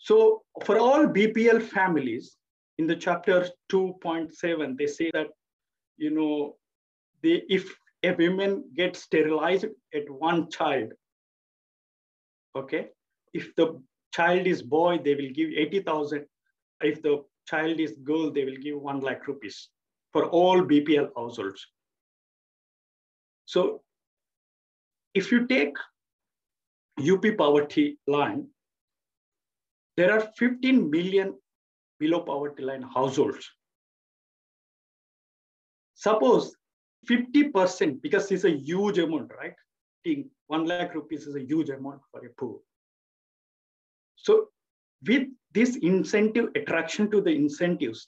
so 0.04 0.42
for 0.66 0.80
all 0.80 1.06
BPL 1.06 1.62
families, 1.62 2.36
in 2.80 2.88
the 2.88 2.96
chapter 2.96 3.48
2.7, 3.72 4.76
they 4.76 4.88
say 4.88 5.12
that, 5.12 5.28
you 5.98 6.10
know, 6.10 6.56
they, 7.22 7.44
if 7.48 7.78
a 8.02 8.12
woman 8.14 8.64
gets 8.76 9.04
sterilized 9.04 9.66
at 9.94 10.10
one 10.10 10.50
child, 10.50 10.92
okay, 12.56 12.88
if 13.36 13.54
the 13.56 13.80
child 14.12 14.48
is 14.48 14.64
boy, 14.64 15.00
they 15.04 15.14
will 15.14 15.30
give 15.30 15.52
80,000. 15.56 16.26
If 16.82 17.04
the 17.04 17.24
child 17.48 17.80
is 17.80 17.92
girl, 18.04 18.32
they 18.32 18.44
will 18.44 18.58
give 18.58 18.82
1 18.82 19.02
lakh 19.02 19.28
rupees 19.28 19.70
for 20.12 20.26
all 20.26 20.64
BPL 20.64 21.10
households. 21.16 21.68
So 23.46 23.84
if 25.14 25.32
you 25.32 25.46
take 25.46 25.76
UP 27.00 27.24
poverty 27.38 28.00
line, 28.08 28.48
there 29.98 30.12
are 30.12 30.22
15 30.38 30.90
million 30.90 31.34
below 32.00 32.22
poverty 32.22 32.64
line 32.64 32.82
households. 32.82 33.50
Suppose 35.96 36.56
50%, 37.10 38.02
because 38.02 38.32
it's 38.32 38.44
a 38.44 38.52
huge 38.52 38.98
amount, 38.98 39.32
right? 39.38 39.54
One 40.48 40.66
lakh 40.66 40.96
rupees 40.96 41.28
is 41.28 41.36
a 41.36 41.44
huge 41.44 41.70
amount 41.70 42.02
for 42.12 42.26
a 42.26 42.30
poor. 42.38 42.60
So 44.16 44.48
with 45.08 45.28
this 45.54 45.78
incentive 45.78 46.50
attraction 46.56 47.10
to 47.12 47.22
the 47.22 47.32
incentives, 47.32 48.08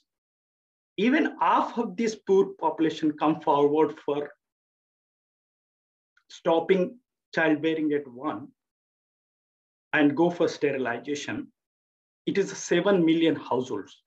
even 0.96 1.36
half 1.40 1.76
of 1.78 1.96
this 1.96 2.14
poor 2.14 2.54
population 2.60 3.12
come 3.12 3.40
forward 3.40 3.98
for 4.04 4.30
stopping 6.28 6.98
childbearing 7.34 7.92
at 7.92 8.06
one 8.08 8.48
and 9.92 10.16
go 10.16 10.30
for 10.30 10.48
sterilization 10.48 11.48
it 12.26 12.38
is 12.38 12.56
7 12.56 13.04
million 13.04 13.36
households. 13.36 14.02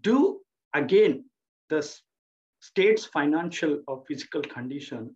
Do 0.00 0.40
again, 0.74 1.24
the 1.68 1.88
state's 2.60 3.04
financial 3.06 3.82
or 3.86 4.02
physical 4.06 4.42
condition 4.42 5.14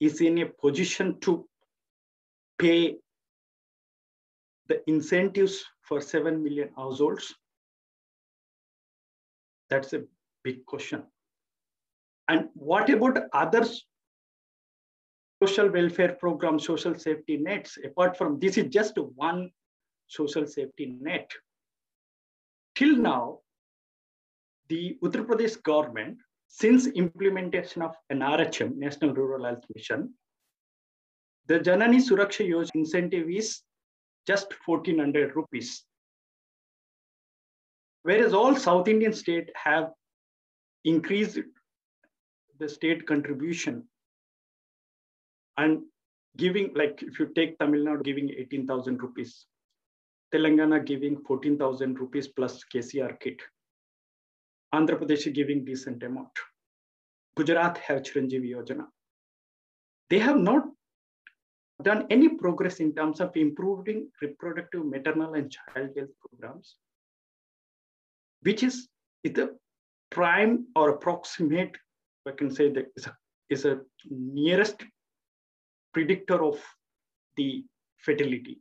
is 0.00 0.20
in 0.20 0.38
a 0.38 0.46
position 0.46 1.18
to 1.20 1.46
pay 2.58 2.96
the 4.68 4.82
incentives 4.88 5.64
for 5.82 6.00
7 6.00 6.42
million 6.42 6.70
households? 6.76 7.34
That's 9.70 9.92
a 9.92 10.02
big 10.44 10.64
question. 10.66 11.04
And 12.28 12.48
what 12.54 12.88
about 12.90 13.18
others 13.32 13.84
social 15.42 15.68
welfare 15.72 16.16
programs, 16.20 16.66
social 16.66 16.96
safety 16.96 17.36
nets. 17.36 17.76
Apart 17.84 18.16
from 18.16 18.38
this 18.38 18.56
is 18.56 18.68
just 18.70 18.96
one 19.16 19.50
social 20.12 20.46
safety 20.46 20.94
net. 21.00 21.30
Till 22.76 22.96
now, 22.96 23.38
the 24.68 24.98
Uttar 25.02 25.24
Pradesh 25.26 25.62
government, 25.62 26.18
since 26.48 26.86
implementation 26.86 27.82
of 27.82 27.94
NRHM, 28.12 28.76
National 28.76 29.14
Rural 29.14 29.44
Health 29.44 29.64
Mission, 29.74 30.12
the 31.46 31.58
Janani 31.58 32.00
Suraksha 32.08 32.48
Yojana 32.48 32.70
incentive 32.74 33.28
is 33.28 33.62
just 34.26 34.54
1400 34.66 35.34
rupees. 35.34 35.84
Whereas 38.02 38.34
all 38.34 38.54
South 38.56 38.88
Indian 38.88 39.12
states 39.12 39.50
have 39.54 39.90
increased 40.84 41.38
the 42.58 42.68
state 42.68 43.06
contribution 43.06 43.84
and 45.56 45.82
giving, 46.36 46.70
like 46.74 47.02
if 47.02 47.18
you 47.18 47.30
take 47.34 47.58
Tamil 47.58 47.84
Nadu 47.84 48.04
giving 48.04 48.30
18,000 48.30 49.02
rupees, 49.02 49.46
Telangana 50.32 50.84
giving 50.84 51.22
14,000 51.26 51.98
rupees 51.98 52.28
plus 52.28 52.64
KCR 52.72 53.20
kit, 53.20 53.40
Andhra 54.74 54.98
Pradesh 54.98 55.32
giving 55.34 55.64
decent 55.64 56.02
amount, 56.02 56.30
Gujarat 57.36 57.78
have 57.78 58.02
Chiranjeevi 58.02 58.50
Yojana. 58.50 58.86
They 60.08 60.18
have 60.18 60.38
not 60.38 60.64
done 61.82 62.06
any 62.10 62.28
progress 62.28 62.80
in 62.80 62.94
terms 62.94 63.20
of 63.20 63.36
improving 63.36 64.08
reproductive, 64.20 64.86
maternal, 64.86 65.34
and 65.34 65.50
child 65.50 65.90
health 65.96 66.10
programs, 66.20 66.76
which 68.42 68.62
is 68.62 68.88
the 69.24 69.56
prime 70.10 70.66
or 70.76 70.90
approximate, 70.90 71.76
I 72.26 72.32
can 72.32 72.50
say 72.50 72.70
that 72.70 72.86
is 72.96 73.06
a, 73.06 73.16
is 73.50 73.64
a 73.64 73.80
nearest 74.08 74.82
predictor 75.92 76.42
of 76.42 76.60
the 77.36 77.64
fertility. 77.98 78.60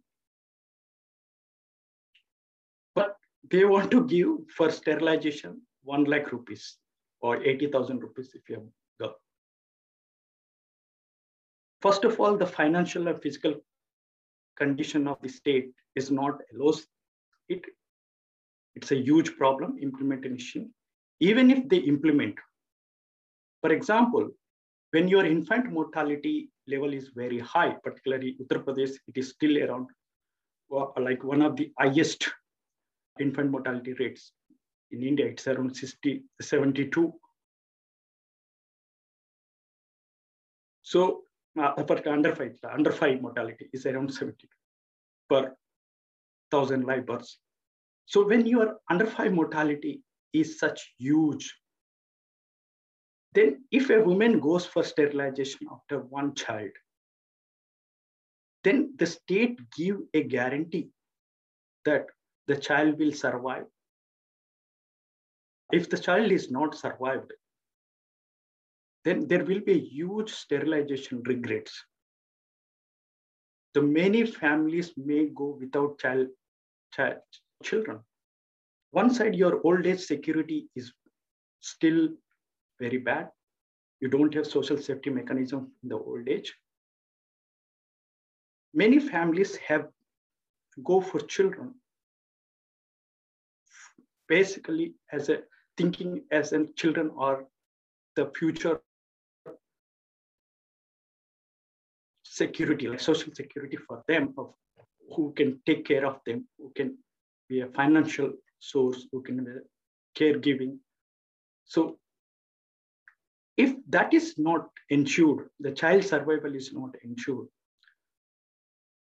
They 3.49 3.65
want 3.65 3.91
to 3.91 4.05
give 4.07 4.29
for 4.55 4.69
sterilization 4.69 5.61
1 5.83 6.03
lakh 6.05 6.31
rupees 6.31 6.77
or 7.21 7.43
80,000 7.43 8.01
rupees 8.01 8.31
if 8.33 8.47
you 8.49 8.55
have 8.55 8.65
girl. 8.99 9.15
First 11.81 12.05
of 12.05 12.19
all, 12.19 12.37
the 12.37 12.45
financial 12.45 13.07
and 13.07 13.21
physical 13.21 13.55
condition 14.57 15.07
of 15.07 15.17
the 15.21 15.29
state 15.29 15.71
is 15.95 16.11
not 16.11 16.39
allows 16.53 16.85
it. 17.49 17.63
It's 18.75 18.91
a 18.91 18.95
huge 18.95 19.35
problem, 19.37 19.77
implementation. 19.81 20.73
Even 21.19 21.51
if 21.51 21.67
they 21.67 21.77
implement, 21.77 22.35
for 23.61 23.71
example, 23.71 24.29
when 24.91 25.07
your 25.07 25.25
infant 25.25 25.71
mortality 25.71 26.49
level 26.67 26.93
is 26.93 27.09
very 27.15 27.39
high, 27.39 27.71
particularly 27.83 28.37
Uttar 28.41 28.63
Pradesh, 28.63 28.95
it 29.07 29.17
is 29.17 29.29
still 29.29 29.57
around 29.63 29.87
uh, 30.75 30.87
like 30.99 31.23
one 31.23 31.41
of 31.41 31.55
the 31.55 31.71
highest 31.77 32.29
infant 33.19 33.51
mortality 33.51 33.93
rates 33.93 34.31
in 34.91 35.03
India. 35.03 35.25
It's 35.27 35.47
around 35.47 35.75
60, 35.75 36.23
72. 36.41 37.13
So 40.83 41.21
uh, 41.59 41.83
for 41.83 42.09
under 42.09 42.35
five, 42.35 42.57
under 42.71 42.91
five 42.91 43.21
mortality 43.21 43.69
is 43.73 43.85
around 43.85 44.13
70 44.13 44.47
per 45.29 45.55
thousand 46.49 46.85
live 46.85 47.05
births. 47.05 47.37
So 48.05 48.27
when 48.27 48.45
your 48.45 48.77
under 48.89 49.05
five 49.05 49.31
mortality 49.33 50.03
is 50.33 50.59
such 50.59 50.93
huge, 50.97 51.55
then 53.33 53.63
if 53.71 53.89
a 53.89 54.01
woman 54.01 54.39
goes 54.39 54.65
for 54.65 54.83
sterilization 54.83 55.67
after 55.71 55.99
one 55.99 56.35
child, 56.35 56.71
then 58.63 58.93
the 58.97 59.05
state 59.05 59.59
give 59.75 59.97
a 60.13 60.23
guarantee 60.23 60.89
that 61.85 62.07
the 62.51 62.57
child 62.57 62.99
will 62.99 63.13
survive. 63.13 63.65
If 65.71 65.89
the 65.89 65.97
child 65.97 66.33
is 66.33 66.51
not 66.51 66.75
survived, 66.75 67.31
then 69.05 69.25
there 69.29 69.45
will 69.45 69.61
be 69.61 69.79
huge 69.79 70.31
sterilization 70.33 71.23
regrets. 71.23 71.85
The 73.73 73.81
many 73.81 74.25
families 74.25 74.91
may 74.97 75.27
go 75.27 75.57
without 75.61 75.97
child, 75.99 76.27
child 76.93 77.21
children. 77.63 77.99
One 78.91 79.13
side, 79.13 79.33
your 79.33 79.61
old 79.63 79.85
age 79.85 80.01
security 80.01 80.67
is 80.75 80.91
still 81.61 82.09
very 82.81 82.97
bad. 82.97 83.29
You 84.01 84.09
don't 84.09 84.33
have 84.33 84.45
social 84.45 84.77
safety 84.77 85.09
mechanism 85.09 85.71
in 85.83 85.89
the 85.89 85.99
old 85.99 86.27
age. 86.27 86.53
Many 88.73 88.99
families 88.99 89.55
have 89.67 89.87
go 90.83 90.99
for 90.99 91.21
children 91.21 91.75
basically 94.31 94.93
as 95.11 95.27
a 95.29 95.37
thinking 95.77 96.11
as 96.31 96.53
in 96.53 96.69
children 96.81 97.11
are 97.17 97.39
the 98.15 98.25
future 98.37 98.79
security, 102.23 102.87
like 102.87 103.01
social 103.01 103.33
security 103.33 103.77
for 103.87 104.03
them, 104.07 104.33
of 104.37 104.53
who 105.13 105.33
can 105.33 105.59
take 105.65 105.83
care 105.85 106.05
of 106.05 106.19
them, 106.25 106.47
who 106.57 106.71
can 106.77 106.97
be 107.49 107.59
a 107.61 107.67
financial 107.79 108.31
source, 108.59 109.05
who 109.11 109.21
can 109.21 109.43
be 109.43 109.51
caregiving. 110.17 110.77
So 111.65 111.97
if 113.57 113.75
that 113.89 114.13
is 114.13 114.35
not 114.37 114.69
ensured, 114.89 115.49
the 115.59 115.71
child 115.71 116.05
survival 116.05 116.55
is 116.55 116.71
not 116.73 116.95
ensured, 117.03 117.47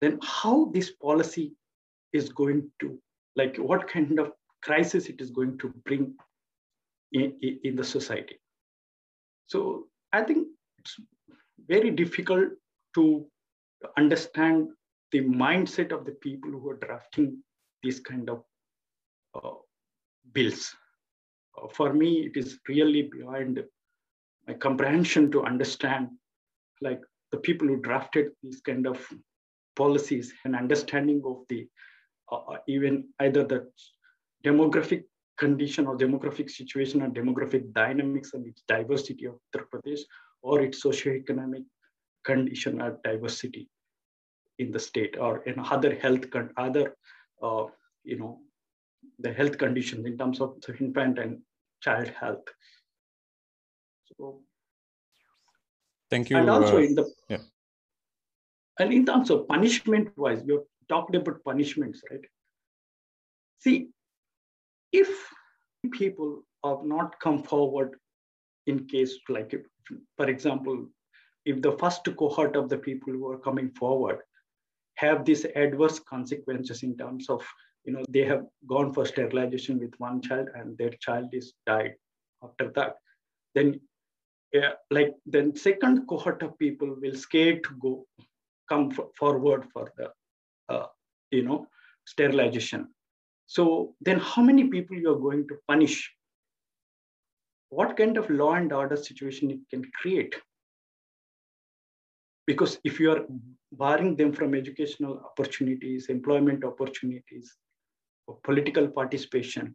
then 0.01 0.21
how 0.23 0.57
this 0.73 0.91
policy 0.91 1.47
is 2.13 2.29
going 2.29 2.71
to, 2.81 2.99
like 3.35 3.57
what 3.57 3.89
kind 3.89 4.21
of 4.21 4.33
crisis 4.63 5.07
it 5.07 5.21
is 5.21 5.31
going 5.31 5.59
to 5.59 5.73
bring 5.85 6.15
in, 7.13 7.37
in 7.65 7.77
the 7.77 7.85
society. 7.85 8.39
So 9.47 9.87
I 10.13 10.23
think 10.23 10.49
it's 10.79 10.97
very 11.67 11.91
difficult 11.91 12.51
to 12.95 13.27
understand 13.97 14.69
the 15.13 15.23
mindset 15.23 15.93
of 15.93 16.05
the 16.05 16.13
people 16.13 16.51
who 16.51 16.71
are 16.71 16.77
drafting 16.77 17.43
these 17.83 18.01
kind 18.01 18.29
of 18.29 18.43
uh, 19.35 19.55
bills. 20.33 20.75
Uh, 21.57 21.69
for 21.69 21.93
me, 21.93 22.27
it 22.27 22.37
is 22.37 22.59
really 22.69 23.03
beyond 23.03 23.63
my 24.47 24.55
comprehension 24.55 25.31
to 25.31 25.45
understand 25.45 26.09
like 26.81 27.01
the 27.33 27.39
people 27.39 27.67
who 27.69 27.81
drafted 27.81 28.29
these 28.43 28.61
kind 28.61 28.87
of 28.87 29.07
policies 29.77 30.33
and 30.45 30.57
understanding 30.57 31.23
of 31.25 31.45
the 31.49 31.67
uh, 32.31 32.57
even 32.67 33.09
either 33.21 33.45
the 33.45 33.71
demographic 34.45 35.05
condition 35.39 35.87
or 35.87 35.97
demographic 35.97 36.51
situation 36.51 37.03
or 37.03 37.09
demographic 37.09 37.73
dynamics 37.73 38.35
and 38.35 38.47
its 38.47 38.63
diversity 38.69 39.27
of 39.27 39.35
Uttar 39.55 39.65
Pradesh 39.73 40.01
or 40.43 40.61
its 40.61 40.83
socioeconomic 40.83 41.65
condition 42.25 42.81
or 42.81 42.99
diversity 43.05 43.69
in 44.59 44.73
the 44.73 44.79
state 44.79 45.17
or 45.19 45.43
in 45.45 45.59
other 45.59 45.95
health, 45.95 46.25
other, 46.57 46.95
uh, 47.43 47.65
you 48.05 48.19
know, 48.19 48.41
the 49.21 49.33
health 49.33 49.57
conditions 49.59 50.07
in 50.07 50.19
terms 50.19 50.41
of 50.41 50.61
the 50.61 50.77
infant 50.79 51.19
and 51.19 51.39
child 51.81 52.09
health. 52.09 52.47
So, 54.07 54.41
thank 56.11 56.31
you. 56.31 56.39
And 56.39 56.51
also 56.51 56.79
uh, 56.79 56.81
in 56.81 56.95
the, 56.95 57.11
yeah. 57.29 57.39
and 58.81 58.93
in 58.93 59.07
terms 59.07 59.31
of 59.31 59.47
punishment 59.47 60.11
wise, 60.17 60.43
you 60.47 60.67
talked 60.89 61.15
about 61.15 61.45
punishments, 61.45 62.03
right? 62.11 62.25
See, 63.61 63.89
if 64.93 65.09
people 65.93 66.43
have 66.65 66.85
not 66.85 67.19
come 67.21 67.43
forward 67.43 67.97
in 68.67 68.87
case 68.87 69.19
like, 69.29 69.55
if, 69.55 69.63
for 70.17 70.29
example, 70.29 70.87
if 71.45 71.63
the 71.63 71.73
first 71.79 72.05
cohort 72.17 72.57
of 72.57 72.69
the 72.69 72.77
people 72.77 73.13
who 73.13 73.31
are 73.31 73.39
coming 73.39 73.71
forward 73.71 74.19
have 74.97 75.25
these 75.25 75.47
adverse 75.57 75.99
consequences 76.01 76.83
in 76.83 76.97
terms 76.97 77.31
of, 77.31 77.47
you 77.85 77.93
know, 77.93 78.03
they 78.09 78.25
have 78.25 78.45
gone 78.69 78.93
for 78.93 79.07
sterilization 79.07 79.79
with 79.79 79.95
one 79.99 80.21
child 80.21 80.49
and 80.55 80.77
their 80.77 80.91
child 81.01 81.29
is 81.33 81.55
died 81.67 81.95
after 82.43 82.71
that, 82.75 82.97
then 83.55 83.81
yeah, 84.53 84.73
like 84.91 85.15
then 85.27 85.55
second 85.55 86.07
cohort 86.07 86.43
of 86.43 86.59
people 86.59 86.97
will 87.01 87.15
scared 87.15 87.63
to 87.65 87.71
go 87.81 88.07
come 88.69 88.91
forward 89.19 89.67
for 89.73 89.91
the, 89.97 90.11
uh, 90.69 90.87
you 91.31 91.43
know, 91.43 91.67
sterilization 92.07 92.89
so 93.49 93.95
then 94.03 94.21
how 94.21 94.43
many 94.43 94.65
people 94.69 94.95
you 94.95 95.11
are 95.11 95.19
going 95.19 95.49
to 95.49 95.57
punish? 95.67 96.13
What 97.71 97.97
kind 97.97 98.19
of 98.19 98.29
law 98.29 98.53
and 98.55 98.71
order 98.73 98.97
situation 98.97 99.51
it 99.51 99.61
can 99.71 99.91
create? 100.01 100.35
Because 102.47 102.79
if 102.85 103.01
you 103.01 103.11
are 103.11 103.25
barring 103.73 104.17
them 104.17 104.33
from 104.33 104.55
educational 104.55 105.23
opportunities, 105.25 106.07
employment 106.11 106.63
opportunities, 106.63 107.57
or 108.27 108.39
political 108.45 108.87
participation, 108.87 109.75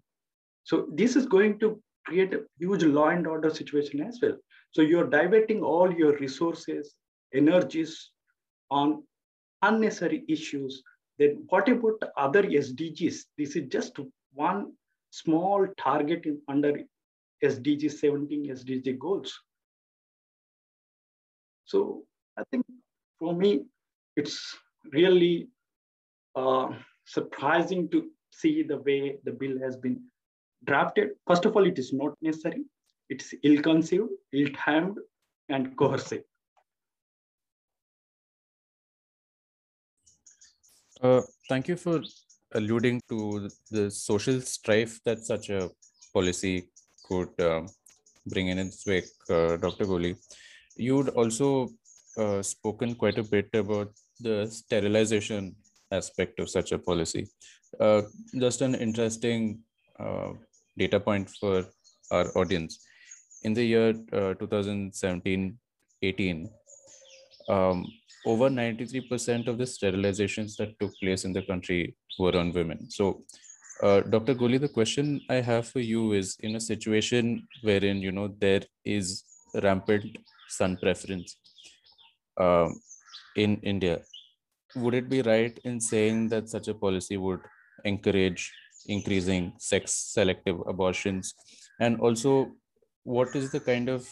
so 0.63 0.87
this 0.93 1.15
is 1.15 1.25
going 1.25 1.57
to 1.59 1.81
create 2.05 2.33
a 2.33 2.41
huge 2.59 2.83
law 2.83 3.09
and 3.09 3.25
order 3.25 3.49
situation 3.49 4.01
as 4.01 4.19
well. 4.21 4.37
So 4.69 4.83
you're 4.83 5.09
diverting 5.09 5.63
all 5.63 5.91
your 5.91 6.15
resources, 6.17 6.93
energies 7.33 8.11
on 8.69 9.03
unnecessary 9.63 10.25
issues, 10.27 10.83
then 11.19 11.45
what 11.49 11.69
about 11.69 12.01
other 12.17 12.43
SDGs? 12.43 13.17
This 13.37 13.55
is 13.55 13.67
just 13.69 13.97
one 14.33 14.73
small 15.11 15.67
target 15.77 16.25
in, 16.25 16.41
under 16.47 16.79
SDG 17.43 17.91
17 17.91 18.49
SDG 18.49 18.97
goals. 18.97 19.39
So 21.65 22.03
I 22.37 22.43
think 22.51 22.65
for 23.19 23.35
me, 23.35 23.65
it's 24.15 24.57
really 24.91 25.49
uh, 26.35 26.69
surprising 27.05 27.89
to 27.89 28.09
see 28.31 28.63
the 28.63 28.77
way 28.77 29.17
the 29.23 29.31
bill 29.31 29.59
has 29.59 29.77
been 29.77 30.01
drafted. 30.65 31.09
First 31.27 31.45
of 31.45 31.55
all, 31.55 31.65
it 31.65 31.77
is 31.77 31.93
not 31.93 32.13
necessary. 32.21 32.63
It's 33.09 33.33
ill-conceived, 33.43 34.09
ill-timed, 34.33 34.97
and 35.49 35.75
coercive. 35.77 36.23
Uh, 41.03 41.21
thank 41.49 41.67
you 41.67 41.75
for 41.75 42.01
alluding 42.53 43.01
to 43.09 43.49
the 43.71 43.91
social 43.91 44.39
strife 44.39 45.01
that 45.03 45.19
such 45.19 45.49
a 45.49 45.69
policy 46.13 46.69
could 47.03 47.27
uh, 47.41 47.61
bring 48.27 48.47
in 48.47 48.57
its 48.57 48.85
wake, 48.87 49.09
uh, 49.29 49.57
Dr. 49.57 49.85
Goli. 49.85 50.15
You'd 50.77 51.09
also 51.09 51.67
uh, 52.17 52.41
spoken 52.41 52.95
quite 52.95 53.17
a 53.17 53.23
bit 53.23 53.49
about 53.53 53.91
the 54.21 54.47
sterilization 54.47 55.57
aspect 55.91 56.39
of 56.39 56.49
such 56.49 56.71
a 56.71 56.79
policy. 56.79 57.27
Uh, 57.81 58.03
just 58.39 58.61
an 58.61 58.73
interesting 58.73 59.59
data 60.77 60.99
point 61.01 61.29
for 61.29 61.65
our 62.11 62.31
audience. 62.37 62.79
In 63.43 63.53
the 63.53 63.65
year 63.65 63.91
2017 63.93 65.57
18, 66.01 66.49
um, 67.49 67.85
over 68.25 68.49
93% 68.49 69.47
of 69.47 69.57
the 69.57 69.65
sterilizations 69.65 70.55
that 70.57 70.79
took 70.79 70.91
place 71.01 71.25
in 71.25 71.33
the 71.33 71.41
country 71.41 71.95
were 72.19 72.35
on 72.37 72.53
women. 72.53 72.89
So, 72.89 73.23
uh, 73.81 74.01
Dr. 74.01 74.35
Goli, 74.35 74.59
the 74.59 74.69
question 74.69 75.19
I 75.29 75.35
have 75.35 75.67
for 75.67 75.79
you 75.79 76.13
is 76.13 76.37
in 76.39 76.55
a 76.55 76.59
situation 76.59 77.47
wherein, 77.61 78.01
you 78.01 78.11
know, 78.11 78.33
there 78.39 78.61
is 78.85 79.23
rampant 79.61 80.17
son 80.47 80.77
preference 80.77 81.37
um, 82.37 82.79
in 83.35 83.57
India, 83.57 84.01
would 84.75 84.93
it 84.93 85.09
be 85.09 85.21
right 85.21 85.59
in 85.63 85.79
saying 85.79 86.29
that 86.29 86.49
such 86.49 86.67
a 86.67 86.73
policy 86.73 87.17
would 87.17 87.39
encourage 87.85 88.51
increasing 88.87 89.53
sex 89.57 89.93
selective 89.93 90.59
abortions? 90.67 91.33
And 91.79 91.99
also, 91.99 92.51
what 93.03 93.35
is 93.35 93.51
the 93.51 93.59
kind 93.59 93.89
of 93.89 94.07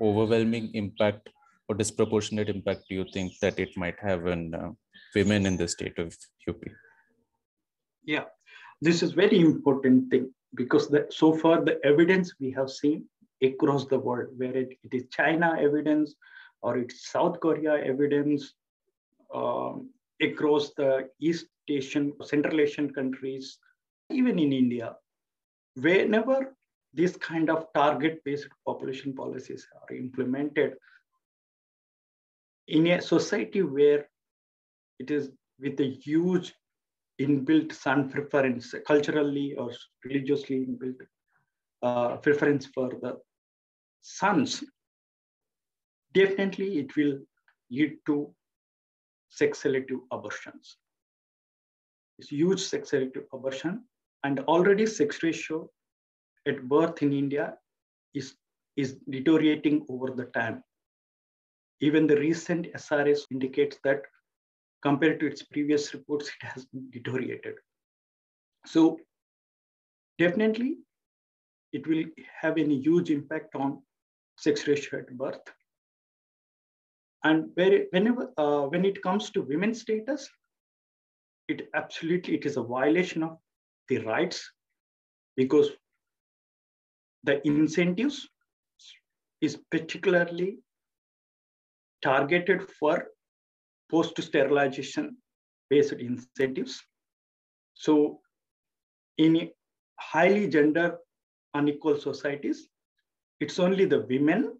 overwhelming 0.00 0.70
impact 0.74 1.28
or 1.68 1.74
disproportionate 1.74 2.48
impact 2.48 2.84
do 2.88 2.94
you 2.94 3.04
think 3.12 3.32
that 3.40 3.58
it 3.58 3.76
might 3.76 3.98
have 4.00 4.26
on 4.26 4.54
uh, 4.54 4.70
women 5.14 5.46
in 5.46 5.56
the 5.56 5.68
state 5.68 5.98
of 5.98 6.16
UP? 6.48 6.62
Yeah, 8.04 8.24
this 8.80 9.02
is 9.02 9.12
very 9.12 9.40
important 9.40 10.10
thing 10.10 10.32
because 10.54 10.88
the, 10.88 11.06
so 11.10 11.32
far 11.32 11.64
the 11.64 11.84
evidence 11.84 12.34
we 12.40 12.50
have 12.52 12.70
seen 12.70 13.04
across 13.42 13.86
the 13.86 13.98
world, 13.98 14.28
where 14.36 14.56
it, 14.56 14.78
it 14.84 14.94
is 14.94 15.04
China 15.10 15.56
evidence 15.60 16.14
or 16.62 16.78
it's 16.78 17.10
South 17.10 17.40
Korea 17.40 17.84
evidence 17.84 18.54
um, 19.34 19.90
across 20.22 20.72
the 20.74 21.08
East 21.20 21.46
Asian, 21.68 22.12
Central 22.22 22.60
Asian 22.60 22.92
countries, 22.92 23.58
even 24.10 24.38
in 24.38 24.52
India, 24.52 24.96
whenever 25.74 26.54
this 26.94 27.16
kind 27.16 27.50
of 27.50 27.66
target-based 27.74 28.48
population 28.66 29.14
policies 29.14 29.66
are 29.82 29.94
implemented, 29.94 30.74
in 32.68 32.86
a 32.88 33.00
society 33.00 33.62
where 33.62 34.08
it 34.98 35.10
is 35.10 35.30
with 35.60 35.80
a 35.80 35.90
huge 35.90 36.54
inbuilt 37.20 37.72
son 37.72 38.10
preference, 38.10 38.74
culturally 38.86 39.54
or 39.56 39.70
religiously 40.04 40.66
inbuilt 40.66 40.96
uh, 41.82 42.16
preference 42.16 42.66
for 42.66 42.90
the 43.02 43.16
sons, 44.02 44.62
definitely 46.12 46.78
it 46.78 46.94
will 46.96 47.18
lead 47.70 47.96
to 48.06 48.34
sex 49.30 49.60
selective 49.60 49.98
abortions. 50.10 50.76
It's 52.18 52.28
huge 52.28 52.60
sex 52.60 52.90
selective 52.90 53.24
abortion, 53.32 53.84
and 54.24 54.40
already 54.40 54.86
sex 54.86 55.22
ratio 55.22 55.68
at 56.46 56.68
birth 56.68 57.02
in 57.02 57.12
India 57.12 57.54
is, 58.14 58.34
is 58.76 58.96
deteriorating 59.10 59.84
over 59.88 60.10
the 60.10 60.24
time. 60.26 60.62
Even 61.80 62.06
the 62.06 62.16
recent 62.16 62.66
SRS 62.74 63.26
indicates 63.30 63.78
that 63.84 64.02
compared 64.82 65.20
to 65.20 65.26
its 65.26 65.42
previous 65.42 65.92
reports, 65.94 66.28
it 66.28 66.46
has 66.46 66.64
been 66.66 66.88
deteriorated. 66.90 67.54
So 68.64 68.98
definitely, 70.18 70.78
it 71.72 71.86
will 71.86 72.04
have 72.40 72.56
a 72.56 72.64
huge 72.64 73.10
impact 73.10 73.54
on 73.54 73.82
sex 74.38 74.66
ratio 74.66 75.00
at 75.00 75.16
birth. 75.16 75.40
And 77.24 77.50
whenever, 77.54 78.32
uh, 78.38 78.62
when 78.62 78.84
it 78.84 79.02
comes 79.02 79.30
to 79.30 79.42
women's 79.42 79.80
status, 79.80 80.28
it 81.48 81.68
absolutely 81.74 82.34
it 82.34 82.46
is 82.46 82.56
a 82.56 82.62
violation 82.62 83.22
of 83.22 83.38
the 83.88 83.98
rights 83.98 84.50
because 85.36 85.70
the 87.24 87.46
incentives 87.46 88.28
is 89.40 89.58
particularly 89.70 90.58
targeted 92.02 92.68
for 92.78 93.06
post-sterilization 93.90 95.16
based 95.70 95.92
incentives. 95.92 96.82
So 97.74 98.20
in 99.18 99.50
highly 99.98 100.48
gender 100.48 100.98
unequal 101.54 101.98
societies, 101.98 102.68
it's 103.40 103.58
only 103.58 103.84
the 103.84 104.00
women 104.08 104.58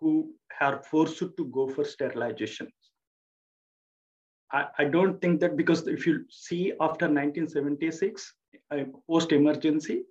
who 0.00 0.34
are 0.60 0.82
forced 0.82 1.18
to 1.18 1.44
go 1.52 1.68
for 1.68 1.84
sterilization. 1.84 2.68
I, 4.52 4.66
I 4.78 4.84
don't 4.84 5.20
think 5.20 5.40
that 5.40 5.56
because 5.56 5.86
if 5.86 6.06
you 6.06 6.24
see 6.28 6.72
after 6.80 7.06
1976, 7.06 8.34
uh, 8.70 8.84
post-emergency, 9.10 10.04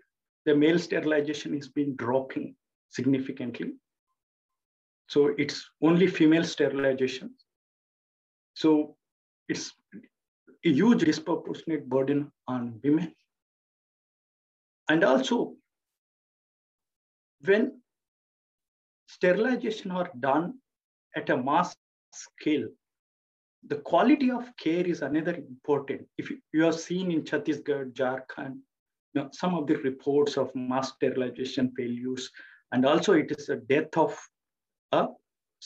the 0.45 0.55
male 0.55 0.79
sterilization 0.79 1.53
has 1.53 1.69
been 1.69 1.95
dropping 1.95 2.55
significantly. 2.89 3.73
So 5.07 5.33
it's 5.37 5.69
only 5.81 6.07
female 6.07 6.43
sterilization. 6.43 7.35
So 8.55 8.95
it's 9.49 9.73
a 10.65 10.69
huge 10.69 11.03
disproportionate 11.03 11.87
burden 11.87 12.31
on 12.47 12.79
women. 12.83 13.13
And 14.89 15.03
also, 15.03 15.55
when 17.45 17.81
sterilization 19.07 19.91
are 19.91 20.09
done 20.19 20.55
at 21.15 21.29
a 21.29 21.37
mass 21.37 21.75
scale, 22.13 22.67
the 23.67 23.77
quality 23.77 24.29
of 24.31 24.45
care 24.57 24.85
is 24.85 25.01
another 25.01 25.35
important. 25.35 26.01
If 26.17 26.31
you 26.51 26.63
have 26.63 26.79
seen 26.79 27.11
in 27.11 27.23
Chhattisgarh, 27.23 27.93
Jharkhand, 27.93 28.55
you 29.13 29.21
know, 29.21 29.29
some 29.31 29.55
of 29.55 29.67
the 29.67 29.77
reports 29.77 30.37
of 30.37 30.53
mass 30.55 30.93
sterilization 30.93 31.71
failures, 31.77 32.29
and 32.71 32.85
also 32.85 33.13
it 33.13 33.31
is 33.37 33.49
a 33.49 33.57
death 33.57 33.95
of 33.95 34.17
uh, 34.93 35.07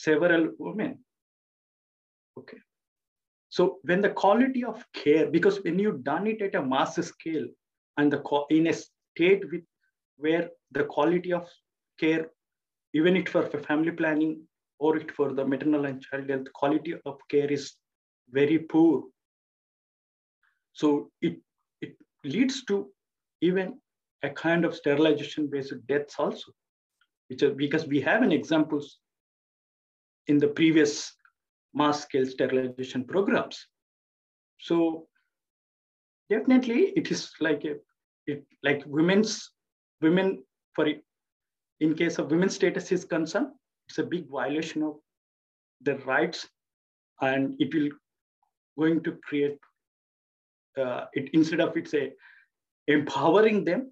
several 0.06 0.48
women. 0.58 0.98
Okay. 2.38 2.58
So 3.56 3.78
when 3.82 4.00
the 4.06 4.10
quality 4.10 4.62
of 4.64 4.84
care, 4.92 5.26
because 5.36 5.62
when 5.64 5.78
you've 5.78 6.04
done 6.04 6.26
it 6.26 6.42
at 6.42 6.54
a 6.54 6.62
mass 6.74 6.96
scale 6.96 7.46
and 7.96 8.12
the 8.12 8.20
in 8.50 8.68
a 8.72 8.74
state 8.74 9.42
with 9.52 9.64
where 10.16 10.48
the 10.72 10.84
quality 10.84 11.32
of 11.32 11.46
care, 12.02 12.26
even 12.94 13.16
it 13.16 13.28
for, 13.28 13.42
for 13.46 13.58
family 13.70 13.92
planning 14.00 14.32
or 14.78 14.96
it 14.96 15.10
for 15.16 15.32
the 15.32 15.44
maternal 15.44 15.86
and 15.86 16.02
child 16.02 16.28
health, 16.30 16.52
quality 16.52 16.94
of 17.04 17.18
care 17.30 17.50
is 17.58 17.72
very 18.30 18.58
poor. 18.58 19.02
So 20.72 21.10
it, 21.20 21.38
it 21.80 21.96
leads 22.24 22.64
to 22.66 22.88
even 23.40 23.80
a 24.22 24.30
kind 24.30 24.64
of 24.64 24.74
sterilization 24.74 25.48
based 25.50 25.74
deaths 25.86 26.14
also, 26.18 26.52
which 27.28 27.42
are, 27.42 27.54
because 27.54 27.86
we 27.86 28.00
have 28.00 28.22
an 28.22 28.32
examples 28.32 28.98
in 30.28 30.38
the 30.38 30.48
previous 30.48 31.12
mass 31.74 32.02
scale 32.02 32.26
sterilization 32.26 33.04
programs. 33.04 33.66
So 34.60 35.06
definitely 36.30 36.92
it 36.96 37.10
is 37.10 37.30
like 37.40 37.64
a, 37.64 37.76
it 38.26 38.44
like 38.62 38.82
women's 38.86 39.50
women 40.00 40.42
for 40.74 40.86
in 41.80 41.94
case 41.94 42.18
of 42.18 42.30
women's 42.30 42.54
status 42.54 42.90
is 42.92 43.04
concerned, 43.04 43.48
it's 43.88 43.98
a 43.98 44.02
big 44.02 44.28
violation 44.28 44.82
of 44.82 44.96
their 45.80 45.98
rights 45.98 46.46
and 47.20 47.54
it 47.58 47.72
will 47.74 47.90
going 48.78 49.02
to 49.02 49.12
create 49.24 49.58
uh, 50.76 51.06
it 51.12 51.30
instead 51.32 51.60
of 51.60 51.76
it's 51.76 51.94
a 51.94 52.12
empowering 52.86 53.64
them, 53.64 53.90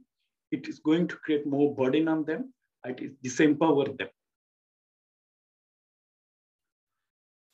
it 0.53 0.69
is 0.69 0.79
going 0.79 1.09
to 1.09 1.17
create 1.17 1.47
more 1.47 1.75
burden 1.75 2.09
on 2.09 2.25
them. 2.25 2.53
It 2.85 3.01
is 3.01 3.13
disempower 3.25 3.97
them. 3.99 4.09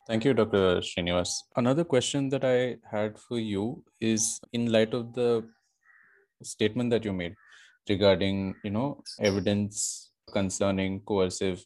Thank 0.09 0.25
you, 0.25 0.35
Dr. 0.35 0.81
Srinivas. 0.81 1.31
Another 1.57 1.85
question 1.85 2.29
that 2.31 2.45
I 2.45 2.77
had 2.91 3.19
for 3.19 3.39
you 3.39 3.85
is 4.01 4.41
in 4.53 4.73
light 4.73 4.95
of 4.95 5.15
the 5.15 5.49
statement 6.43 6.91
that 6.91 7.05
you 7.05 7.13
made 7.13 7.35
regarding, 7.89 8.55
you 8.65 8.71
know, 8.71 9.03
evidence 9.21 10.11
concerning 10.33 11.01
coercive 11.01 11.65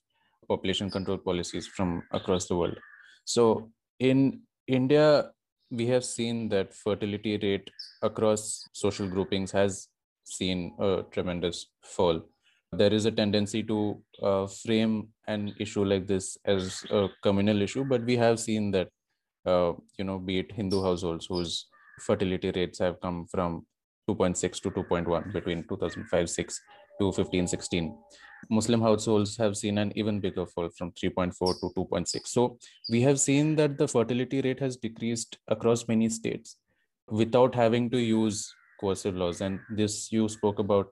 population 0.49 0.91
control 0.91 1.17
policies 1.17 1.67
from 1.67 2.03
across 2.13 2.47
the 2.47 2.57
world. 2.57 2.79
So 3.25 3.73
in 3.99 4.43
India, 4.67 5.31
we 5.71 5.87
have 5.87 6.05
seen 6.05 6.49
that 6.51 6.75
fertility 6.75 7.39
rate 7.39 7.71
across 8.03 8.69
social 8.73 9.09
groupings 9.09 9.51
has 9.53 9.89
seen 10.25 10.75
a 10.79 11.05
tremendous 11.11 11.67
fall. 11.83 12.23
There 12.73 12.93
is 12.93 13.07
a 13.07 13.11
tendency 13.11 13.63
to 13.65 14.03
uh, 14.23 14.47
frame 14.47 15.09
an 15.27 15.55
issue 15.59 15.85
like 15.85 16.07
this 16.07 16.37
as 16.45 16.85
a 16.91 17.09
communal 17.23 17.63
issue, 17.63 17.85
but 17.85 18.05
we 18.05 18.17
have 18.17 18.41
seen 18.41 18.71
that, 18.73 18.89
uh, 19.45 19.73
you 19.99 20.05
know, 20.05 20.19
be 20.19 20.39
it 20.41 20.53
Hindu 20.53 20.83
households 20.83 21.27
whose 21.27 21.67
fertility 22.01 22.51
rates 22.55 22.79
have 22.79 23.01
come 23.01 23.27
from 23.27 23.67
2.6 24.11 24.61
to 24.63 24.71
2.1 24.71 25.33
between 25.33 25.65
2005 25.69 26.31
6 26.31 26.61
to 27.01 27.13
15 27.13 27.47
16 27.49 27.99
muslim 28.51 28.81
households 28.81 29.37
have 29.37 29.57
seen 29.57 29.79
an 29.79 29.91
even 29.97 30.21
bigger 30.21 30.47
fall 30.47 30.69
from 30.79 30.93
3.4 30.93 31.33
to 31.61 31.73
2.6 31.77 32.27
so 32.27 32.59
we 32.89 33.01
have 33.01 33.19
seen 33.19 33.57
that 33.57 33.77
the 33.79 33.89
fertility 33.89 34.41
rate 34.43 34.61
has 34.61 34.77
decreased 34.77 35.39
across 35.49 35.89
many 35.89 36.09
states 36.09 36.57
without 37.09 37.55
having 37.55 37.89
to 37.91 37.99
use 37.99 38.55
coercive 38.81 39.17
laws. 39.17 39.41
And 39.41 39.61
this 39.71 40.13
you 40.13 40.29
spoke 40.29 40.59
about 40.59 40.89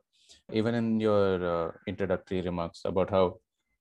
even 0.53 0.75
in 0.75 1.01
your 1.01 1.27
uh, 1.55 1.73
introductory 1.87 2.41
remarks 2.43 2.83
about 2.85 3.11
how 3.11 3.39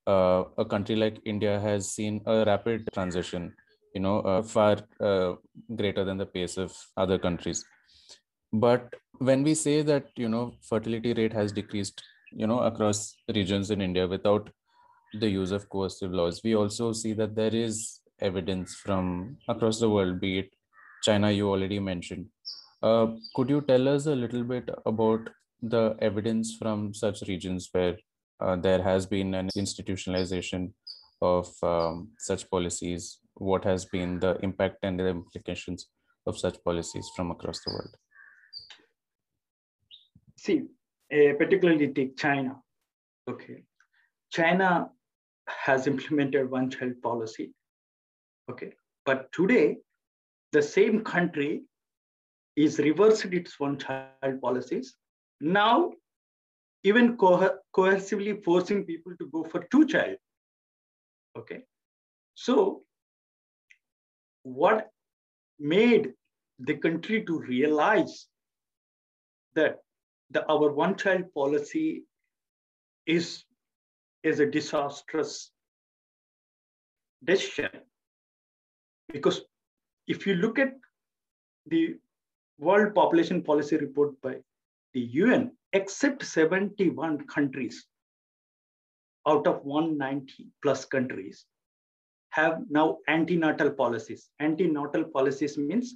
uh, 0.08 0.43
a 0.58 0.65
country 0.65 0.95
like 0.95 1.17
india 1.26 1.60
has 1.60 1.91
seen 1.97 2.21
a 2.26 2.43
rapid 2.45 2.88
transition 2.93 3.54
you 3.95 4.02
know 4.02 4.19
uh, 4.32 4.41
far 4.41 4.78
uh, 4.99 5.34
greater 5.76 6.04
than 6.04 6.17
the 6.17 6.26
pace 6.26 6.58
of 6.58 6.76
other 6.97 7.17
countries. 7.19 7.63
But 8.52 8.93
when 9.19 9.43
we 9.43 9.54
say 9.56 9.82
that 9.84 10.08
you 10.15 10.30
know 10.30 10.54
fertility 10.62 11.13
rate 11.13 11.34
has 11.34 11.52
decreased 11.52 12.04
you 12.32 12.47
know 12.47 12.60
across 12.60 13.15
regions 13.38 13.69
in 13.76 13.82
india 13.82 14.08
without 14.08 14.49
the 15.23 15.30
use 15.30 15.52
of 15.52 15.69
coercive 15.69 16.12
laws 16.19 16.41
we 16.43 16.56
also 16.56 16.91
see 16.93 17.13
that 17.13 17.36
there 17.36 17.56
is 17.56 18.02
evidence 18.19 18.76
from 18.76 19.38
across 19.47 19.80
the 19.80 19.89
world 19.89 20.19
be 20.19 20.32
it 20.39 20.49
china 21.04 21.32
you 21.32 21.49
already 21.49 21.80
mentioned. 21.80 22.30
Uh, 22.82 23.08
could 23.36 23.49
you 23.49 23.62
tell 23.62 23.88
us 23.89 24.06
a 24.08 24.15
little 24.15 24.43
bit 24.43 24.69
about 24.86 25.30
the 25.63 25.95
evidence 25.99 26.56
from 26.56 26.93
such 26.93 27.21
regions 27.28 27.69
where 27.71 27.97
uh, 28.39 28.56
there 28.56 28.82
has 28.84 29.06
been 29.06 29.34
an 29.34 29.49
institutionalization 29.58 30.71
of 31.21 31.47
um, 31.63 32.10
such 32.19 32.49
policies 32.49 33.19
what 33.36 33.63
has 33.63 33.86
been 33.86 34.19
the 34.19 34.38
impact 34.43 34.78
and 34.84 34.99
the 34.99 35.08
implications 35.08 35.88
of 36.28 36.38
such 36.38 36.62
policies 36.63 37.10
from 37.15 37.32
across 37.32 37.60
the 37.65 37.71
world 37.71 37.95
See, 40.43 40.63
uh, 41.13 41.34
particularly 41.38 41.88
take 41.93 42.17
China. 42.17 42.62
Okay, 43.30 43.63
China 44.30 44.89
has 45.47 45.88
implemented 45.88 46.52
one 46.52 46.69
child 46.69 47.02
policy. 47.02 47.54
Okay, 48.52 48.73
but 49.06 49.32
today 49.32 49.78
the 50.52 50.62
same 50.62 51.02
country 51.02 51.63
is 52.58 52.78
reversed 52.80 53.23
its 53.26 53.58
one 53.58 53.78
child 53.80 54.41
policies. 54.41 54.95
Now, 55.44 55.92
even 56.84 57.18
co- 57.18 57.58
coercively 57.76 58.42
forcing 58.44 58.86
people 58.86 59.14
to 59.20 59.28
go 59.28 59.44
for 59.44 59.66
two 59.72 59.86
child. 59.86 60.18
Okay, 61.38 61.64
so 62.34 62.84
what 64.44 64.90
made 65.60 66.14
the 66.60 66.76
country 66.76 67.26
to 67.26 67.40
realize 67.40 68.28
that 69.56 69.80
the 70.32 70.46
our 70.50 70.72
one 70.72 70.96
child 70.96 71.26
policy 71.34 72.04
is 73.06 73.44
is 74.24 74.40
a 74.40 74.46
disastrous 74.46 75.52
decision 77.24 77.82
because 79.12 79.42
if 80.08 80.26
you 80.28 80.36
look 80.36 80.60
at 80.60 80.74
the 81.68 81.96
world 82.58 82.94
population 82.96 83.42
policy 83.42 83.78
report 83.78 84.20
by 84.22 84.36
the 84.94 85.02
un 85.02 85.52
except 85.74 86.24
71 86.24 87.26
countries 87.28 87.86
out 89.28 89.48
of 89.48 89.64
190 89.64 90.48
plus 90.62 90.86
countries 90.86 91.46
have 92.32 92.60
now 92.70 92.98
anti-natal 93.08 93.72
policies 93.72 94.30
anti-natal 94.40 95.06
policies 95.06 95.58
means 95.58 95.96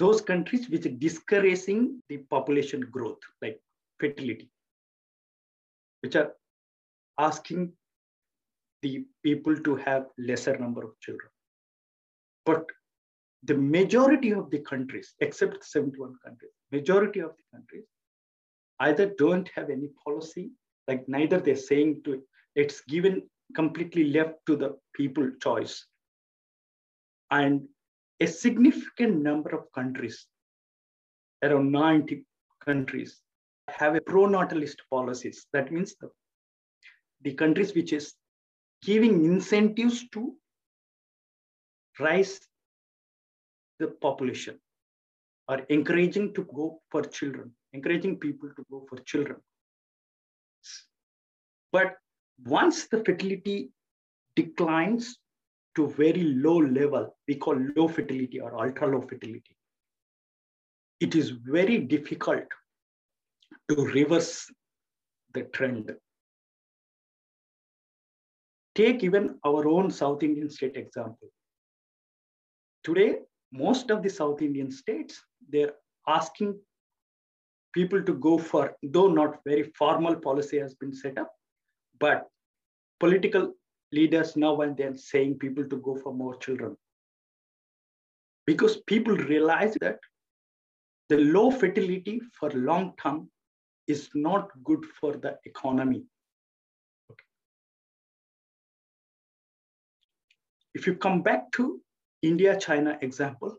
those 0.00 0.20
countries 0.22 0.68
which 0.70 0.86
are 0.86 0.96
discouraging 1.06 2.02
the 2.08 2.16
population 2.34 2.80
growth, 2.80 3.18
like 3.42 3.60
fertility, 4.00 4.48
which 6.00 6.16
are 6.16 6.32
asking 7.18 7.70
the 8.80 9.04
people 9.22 9.54
to 9.54 9.76
have 9.76 10.06
lesser 10.16 10.56
number 10.56 10.82
of 10.82 10.98
children. 11.00 11.28
But 12.46 12.64
the 13.44 13.54
majority 13.54 14.32
of 14.32 14.50
the 14.50 14.58
countries, 14.60 15.14
except 15.20 15.64
71 15.64 16.14
countries, 16.24 16.52
majority 16.72 17.20
of 17.20 17.32
the 17.36 17.56
countries 17.56 17.84
either 18.80 19.14
don't 19.18 19.48
have 19.54 19.70
any 19.70 19.88
policy, 20.04 20.50
like 20.88 21.08
neither 21.08 21.38
they're 21.38 21.56
saying 21.56 22.02
to 22.04 22.22
it's 22.54 22.80
given 22.82 23.22
completely 23.54 24.04
left 24.04 24.34
to 24.46 24.56
the 24.56 24.76
people 24.94 25.30
choice. 25.40 25.86
And 27.30 27.68
a 28.20 28.26
significant 28.26 29.22
number 29.22 29.50
of 29.50 29.70
countries, 29.72 30.26
around 31.42 31.70
90 31.70 32.24
countries, 32.64 33.20
have 33.68 33.94
a 33.94 34.00
pro-natalist 34.00 34.82
policies. 34.90 35.46
That 35.52 35.70
means 35.72 35.94
the, 36.00 36.10
the 37.22 37.34
countries 37.34 37.74
which 37.74 37.92
is 37.92 38.14
giving 38.82 39.24
incentives 39.24 40.08
to 40.10 40.34
rise 41.98 42.40
the 43.80 43.88
population 44.06 44.58
or 45.48 45.58
encouraging 45.68 46.32
to 46.34 46.44
go 46.54 46.80
for 46.90 47.02
children, 47.02 47.50
encouraging 47.72 48.16
people 48.18 48.48
to 48.56 48.64
go 48.70 48.86
for 48.88 48.98
children. 48.98 49.36
But 51.72 51.96
once 52.44 52.86
the 52.86 53.02
fertility 53.04 53.70
declines 54.36 55.18
to 55.76 55.88
very 55.88 56.22
low 56.22 56.58
level, 56.58 57.16
we 57.26 57.34
call 57.34 57.56
low 57.76 57.88
fertility 57.88 58.40
or 58.40 58.56
ultra 58.64 58.86
low 58.86 59.00
fertility, 59.00 59.56
it 61.00 61.14
is 61.14 61.30
very 61.30 61.78
difficult 61.78 62.44
to 63.68 63.84
reverse 63.86 64.46
the 65.34 65.42
trend. 65.42 65.92
Take 68.74 69.02
even 69.02 69.38
our 69.44 69.66
own 69.68 69.90
South 69.90 70.22
Indian 70.22 70.50
state 70.50 70.76
example. 70.76 71.28
Today, 72.84 73.18
most 73.52 73.90
of 73.90 74.02
the 74.02 74.10
South 74.10 74.42
Indian 74.42 74.70
states, 74.70 75.22
they're 75.48 75.72
asking 76.06 76.58
people 77.72 78.02
to 78.02 78.14
go 78.14 78.38
for, 78.38 78.76
though 78.82 79.08
not 79.08 79.40
very 79.46 79.64
formal 79.78 80.16
policy 80.16 80.58
has 80.58 80.74
been 80.74 80.92
set 80.92 81.18
up, 81.18 81.30
but 81.98 82.28
political 82.98 83.52
leaders 83.92 84.36
now 84.36 84.60
and 84.60 84.76
then 84.76 84.96
saying 84.96 85.38
people 85.38 85.64
to 85.64 85.76
go 85.76 85.96
for 85.96 86.12
more 86.12 86.36
children. 86.36 86.76
Because 88.46 88.78
people 88.86 89.16
realize 89.16 89.76
that 89.80 89.98
the 91.08 91.16
low 91.16 91.50
fertility 91.50 92.20
for 92.38 92.50
long 92.50 92.94
term 93.02 93.28
is 93.86 94.08
not 94.14 94.50
good 94.64 94.84
for 95.00 95.16
the 95.16 95.36
economy. 95.44 96.04
Okay. 97.10 97.24
If 100.74 100.86
you 100.86 100.94
come 100.94 101.22
back 101.22 101.50
to 101.52 101.80
India 102.22 102.58
China 102.58 102.98
example, 103.00 103.56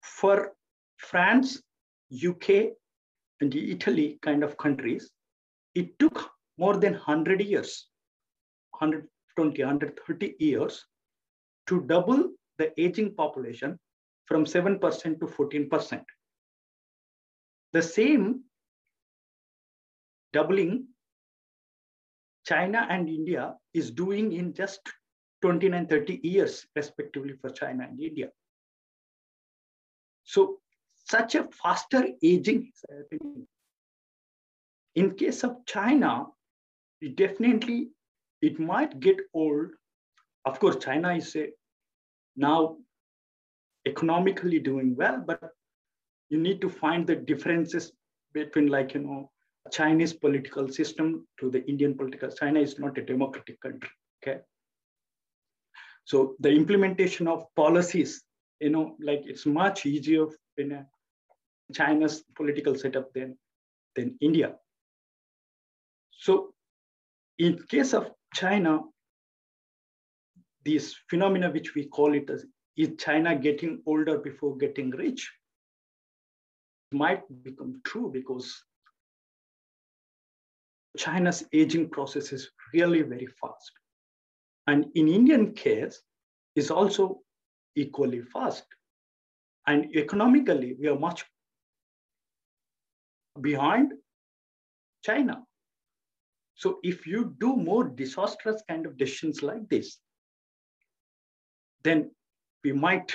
for 0.00 0.52
France, 0.96 1.62
UK, 2.12 2.72
and 3.40 3.54
Italy 3.54 4.18
kind 4.22 4.42
of 4.42 4.56
countries, 4.56 5.10
it 5.74 5.98
took 5.98 6.30
more 6.56 6.76
than 6.76 6.92
100 6.92 7.40
years, 7.40 7.88
120, 8.78 9.62
130 9.62 10.34
years 10.38 10.84
to 11.66 11.82
double 11.82 12.30
the 12.58 12.72
aging 12.80 13.14
population 13.14 13.78
from 14.26 14.44
7% 14.44 14.80
to 15.20 15.26
14%. 15.26 16.02
The 17.72 17.82
same 17.82 18.42
doubling 20.32 20.88
China 22.46 22.86
and 22.90 23.08
India 23.08 23.54
is 23.74 23.90
doing 23.90 24.32
in 24.32 24.54
just 24.54 24.80
29, 25.42 25.86
30 25.86 26.20
years, 26.22 26.66
respectively, 26.74 27.34
for 27.40 27.50
China 27.50 27.86
and 27.88 28.00
India. 28.00 28.28
So, 30.24 30.58
such 31.06 31.34
a 31.34 31.44
faster 31.44 32.06
aging 32.22 32.70
is 32.74 32.84
happening. 32.90 33.46
In 34.94 35.14
case 35.14 35.44
of 35.44 35.64
China, 35.64 36.26
definitely 37.14 37.88
it 38.42 38.58
might 38.58 38.98
get 39.00 39.16
old. 39.32 39.68
Of 40.44 40.60
course, 40.60 40.76
China 40.76 41.14
is 41.14 41.34
a, 41.36 41.48
now 42.36 42.76
economically 43.86 44.58
doing 44.58 44.96
well, 44.96 45.22
but 45.26 45.40
you 46.28 46.38
need 46.38 46.60
to 46.60 46.68
find 46.68 47.06
the 47.06 47.16
differences 47.16 47.92
between 48.32 48.66
like, 48.66 48.94
you 48.94 49.00
know, 49.00 49.30
Chinese 49.70 50.12
political 50.12 50.68
system 50.68 51.26
to 51.40 51.50
the 51.50 51.64
Indian 51.66 51.94
political. 51.94 52.30
China 52.30 52.60
is 52.60 52.78
not 52.78 52.98
a 52.98 53.02
democratic 53.02 53.60
country, 53.60 53.90
okay? 54.22 54.40
So 56.08 56.36
the 56.40 56.48
implementation 56.48 57.28
of 57.28 57.44
policies, 57.54 58.22
you 58.60 58.70
know, 58.70 58.96
like 58.98 59.24
it's 59.26 59.44
much 59.44 59.84
easier 59.84 60.24
in 60.56 60.72
a 60.72 60.86
China's 61.74 62.24
political 62.34 62.74
setup 62.74 63.12
than, 63.12 63.36
than 63.94 64.16
India. 64.22 64.54
So 66.12 66.54
in 67.38 67.62
case 67.68 67.92
of 67.92 68.10
China, 68.32 68.80
this 70.64 70.96
phenomena 71.10 71.50
which 71.50 71.74
we 71.74 71.84
call 71.84 72.14
it 72.14 72.30
as 72.30 72.46
is 72.78 72.92
China 72.98 73.36
getting 73.36 73.82
older 73.84 74.16
before 74.16 74.56
getting 74.56 74.88
rich 74.90 75.30
might 76.90 77.20
become 77.42 77.82
true 77.84 78.10
because 78.10 78.64
China's 80.96 81.44
aging 81.52 81.90
process 81.90 82.32
is 82.32 82.48
really 82.72 83.02
very 83.02 83.26
fast. 83.26 83.72
And 84.68 84.84
in 84.94 85.08
Indian 85.08 85.54
case, 85.54 86.02
is 86.54 86.70
also 86.70 87.20
equally 87.74 88.20
fast. 88.20 88.64
And 89.66 89.96
economically, 89.96 90.76
we 90.78 90.88
are 90.88 90.98
much 90.98 91.24
behind 93.40 93.94
China. 95.02 95.42
So 96.54 96.80
if 96.82 97.06
you 97.06 97.34
do 97.40 97.56
more 97.56 97.84
disastrous 97.88 98.62
kind 98.68 98.84
of 98.84 98.98
decisions 98.98 99.42
like 99.42 99.66
this, 99.70 99.98
then 101.82 102.10
we 102.62 102.72
might 102.72 103.10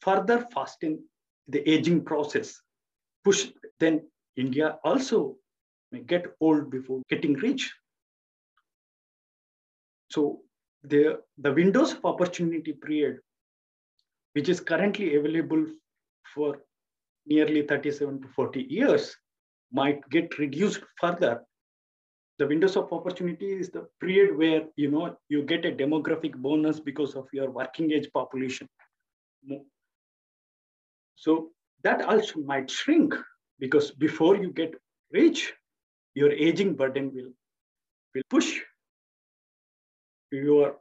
further 0.00 0.46
fasten 0.54 1.02
the 1.48 1.68
aging 1.68 2.04
process, 2.04 2.60
push, 3.24 3.48
then 3.80 4.06
India 4.36 4.78
also 4.84 5.36
may 5.90 6.00
get 6.00 6.26
old 6.40 6.70
before 6.70 7.02
getting 7.08 7.32
rich. 7.32 7.74
So 10.10 10.40
the, 10.82 11.20
the 11.38 11.52
windows 11.52 11.92
of 11.92 12.04
opportunity 12.04 12.72
period, 12.72 13.18
which 14.32 14.48
is 14.48 14.60
currently 14.60 15.16
available 15.16 15.66
for 16.34 16.58
nearly 17.26 17.62
37 17.62 18.22
to 18.22 18.28
40 18.28 18.66
years, 18.68 19.16
might 19.72 20.08
get 20.10 20.38
reduced 20.38 20.80
further. 21.00 21.42
The 22.38 22.46
windows 22.46 22.76
of 22.76 22.92
opportunity 22.92 23.52
is 23.52 23.68
the 23.70 23.88
period 24.00 24.38
where 24.38 24.62
you 24.76 24.90
know 24.90 25.16
you 25.28 25.42
get 25.42 25.64
a 25.64 25.72
demographic 25.72 26.36
bonus 26.36 26.78
because 26.78 27.14
of 27.14 27.26
your 27.32 27.50
working 27.50 27.90
age 27.92 28.08
population. 28.14 28.68
So 31.16 31.50
that 31.82 32.02
also 32.02 32.40
might 32.40 32.70
shrink 32.70 33.14
because 33.58 33.90
before 33.90 34.36
you 34.36 34.52
get 34.52 34.74
rich, 35.12 35.52
your 36.14 36.30
aging 36.30 36.74
burden 36.74 37.12
will, 37.12 37.32
will 38.14 38.22
push 38.30 38.60
your 40.30 40.76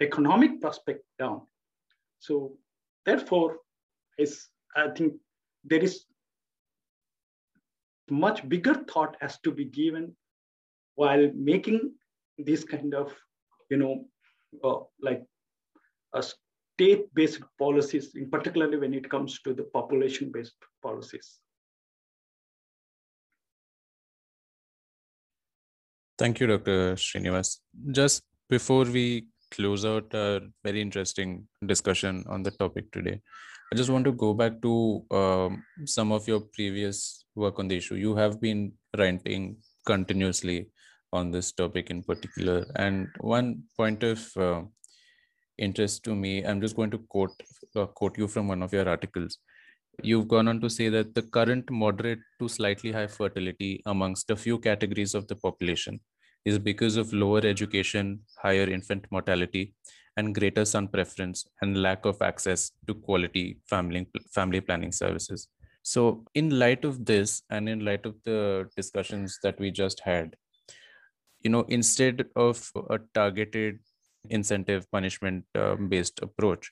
economic 0.00 0.60
prospect 0.60 1.04
down. 1.18 1.42
So 2.18 2.52
therefore, 3.06 3.58
is 4.18 4.48
I 4.76 4.88
think 4.88 5.14
there 5.64 5.82
is 5.82 6.04
much 8.10 8.48
bigger 8.48 8.74
thought 8.74 9.16
has 9.20 9.38
to 9.40 9.50
be 9.52 9.64
given 9.64 10.16
while 10.94 11.30
making 11.34 11.92
this 12.38 12.64
kind 12.64 12.94
of, 12.94 13.14
you 13.70 13.76
know, 13.76 14.04
uh, 14.64 14.80
like 15.00 15.24
a 16.14 16.22
state-based 16.22 17.42
policies, 17.58 18.14
in 18.14 18.30
particularly 18.30 18.78
when 18.78 18.94
it 18.94 19.08
comes 19.10 19.40
to 19.42 19.52
the 19.52 19.64
population-based 19.64 20.54
policies. 20.82 21.40
Thank 26.18 26.40
you, 26.40 26.48
Dr. 26.48 26.94
Srinivas. 26.94 27.58
Just 27.92 28.24
before 28.48 28.84
we 28.84 29.28
close 29.50 29.84
out 29.84 30.12
a 30.14 30.40
very 30.64 30.80
interesting 30.80 31.46
discussion 31.66 32.24
on 32.28 32.42
the 32.42 32.50
topic 32.50 32.90
today, 32.92 33.20
I 33.72 33.76
just 33.76 33.90
want 33.90 34.04
to 34.06 34.12
go 34.12 34.32
back 34.34 34.60
to 34.62 35.04
um, 35.10 35.62
some 35.84 36.12
of 36.12 36.26
your 36.26 36.40
previous 36.40 37.24
work 37.34 37.58
on 37.58 37.68
the 37.68 37.76
issue. 37.76 37.96
You 37.96 38.14
have 38.16 38.40
been 38.40 38.72
writing 38.96 39.58
continuously 39.86 40.68
on 41.12 41.30
this 41.30 41.52
topic 41.52 41.90
in 41.90 42.02
particular. 42.02 42.66
And 42.76 43.08
one 43.20 43.64
point 43.76 44.02
of 44.02 44.26
uh, 44.36 44.62
interest 45.58 46.04
to 46.04 46.14
me, 46.14 46.44
I'm 46.44 46.60
just 46.60 46.76
going 46.76 46.90
to 46.90 46.98
quote, 46.98 47.34
uh, 47.76 47.86
quote 47.86 48.16
you 48.16 48.28
from 48.28 48.48
one 48.48 48.62
of 48.62 48.72
your 48.72 48.88
articles 48.88 49.38
you've 50.02 50.28
gone 50.28 50.48
on 50.48 50.60
to 50.60 50.70
say 50.70 50.88
that 50.88 51.14
the 51.14 51.22
current 51.22 51.68
moderate 51.70 52.20
to 52.38 52.48
slightly 52.48 52.92
high 52.92 53.06
fertility 53.06 53.82
amongst 53.86 54.30
a 54.30 54.36
few 54.36 54.58
categories 54.58 55.14
of 55.14 55.26
the 55.26 55.34
population 55.34 55.98
is 56.48 56.58
because 56.58 56.96
of 56.96 57.12
lower 57.12 57.42
education, 57.54 58.20
higher 58.42 58.68
infant 58.76 59.06
mortality, 59.10 59.74
and 60.16 60.34
greater 60.34 60.64
son 60.64 60.88
preference 60.88 61.46
and 61.62 61.82
lack 61.86 62.04
of 62.10 62.20
access 62.22 62.72
to 62.86 62.94
quality 62.94 63.46
family, 63.72 64.06
family 64.34 64.60
planning 64.60 64.92
services. 64.92 65.48
So, 65.82 66.24
in 66.34 66.58
light 66.58 66.84
of 66.84 67.04
this, 67.10 67.42
and 67.50 67.68
in 67.68 67.84
light 67.84 68.04
of 68.04 68.14
the 68.24 68.68
discussions 68.76 69.38
that 69.42 69.60
we 69.60 69.70
just 69.70 70.00
had, 70.00 70.36
you 71.44 71.50
know, 71.50 71.64
instead 71.68 72.26
of 72.36 72.70
a 72.90 72.98
targeted 73.14 73.78
incentive 74.28 74.90
punishment 74.90 75.44
uh, 75.54 75.76
based 75.76 76.20
approach, 76.20 76.70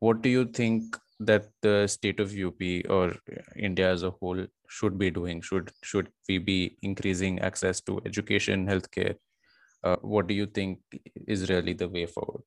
what 0.00 0.22
do 0.22 0.28
you 0.28 0.44
think 0.44 0.96
that 1.26 1.48
the 1.62 1.86
state 1.86 2.20
of 2.20 2.34
UP 2.34 2.84
or 2.88 3.14
India 3.56 3.90
as 3.90 4.02
a 4.02 4.10
whole 4.10 4.46
should 4.68 4.98
be 4.98 5.10
doing? 5.10 5.40
Should 5.40 5.70
should 5.82 6.08
we 6.28 6.38
be 6.38 6.76
increasing 6.82 7.40
access 7.40 7.80
to 7.82 8.00
education, 8.04 8.66
healthcare? 8.66 9.16
Uh, 9.84 9.96
what 10.00 10.26
do 10.26 10.34
you 10.34 10.46
think 10.46 10.80
is 11.26 11.48
really 11.50 11.72
the 11.72 11.88
way 11.88 12.06
forward? 12.06 12.42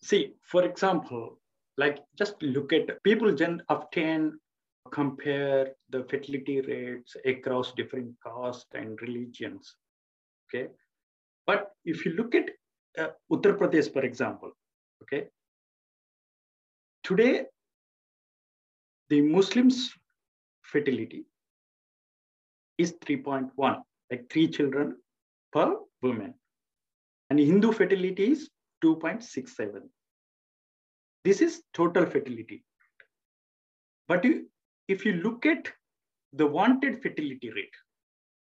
See, 0.00 0.34
for 0.42 0.64
example, 0.64 1.38
like 1.76 1.98
just 2.16 2.42
look 2.42 2.72
at 2.72 3.02
people 3.02 3.34
gen 3.34 3.62
often 3.68 4.40
compare 4.90 5.72
the 5.90 6.04
fertility 6.04 6.60
rates 6.60 7.16
across 7.24 7.72
different 7.72 8.14
castes 8.24 8.66
and 8.74 9.00
religions. 9.00 9.76
Okay, 10.46 10.68
but 11.46 11.72
if 11.84 12.04
you 12.04 12.12
look 12.12 12.34
at 12.34 12.50
uh, 12.98 13.08
Uttar 13.32 13.56
Pradesh, 13.58 13.92
for 13.92 14.02
example, 14.02 14.52
okay, 15.02 15.28
Today, 17.04 17.44
the 19.10 19.20
Muslims' 19.20 19.92
fertility 20.62 21.26
is 22.78 22.94
3.1, 23.04 23.82
like 24.10 24.30
three 24.30 24.48
children 24.48 24.96
per 25.52 25.76
woman. 26.02 26.34
And 27.28 27.38
Hindu 27.38 27.72
fertility 27.72 28.32
is 28.32 28.48
2.67. 28.82 29.82
This 31.24 31.42
is 31.42 31.62
total 31.74 32.06
fertility. 32.06 32.64
But 34.08 34.24
if 34.88 35.04
you 35.04 35.12
look 35.12 35.44
at 35.44 35.70
the 36.32 36.46
wanted 36.46 37.02
fertility 37.02 37.50
rate, 37.50 37.74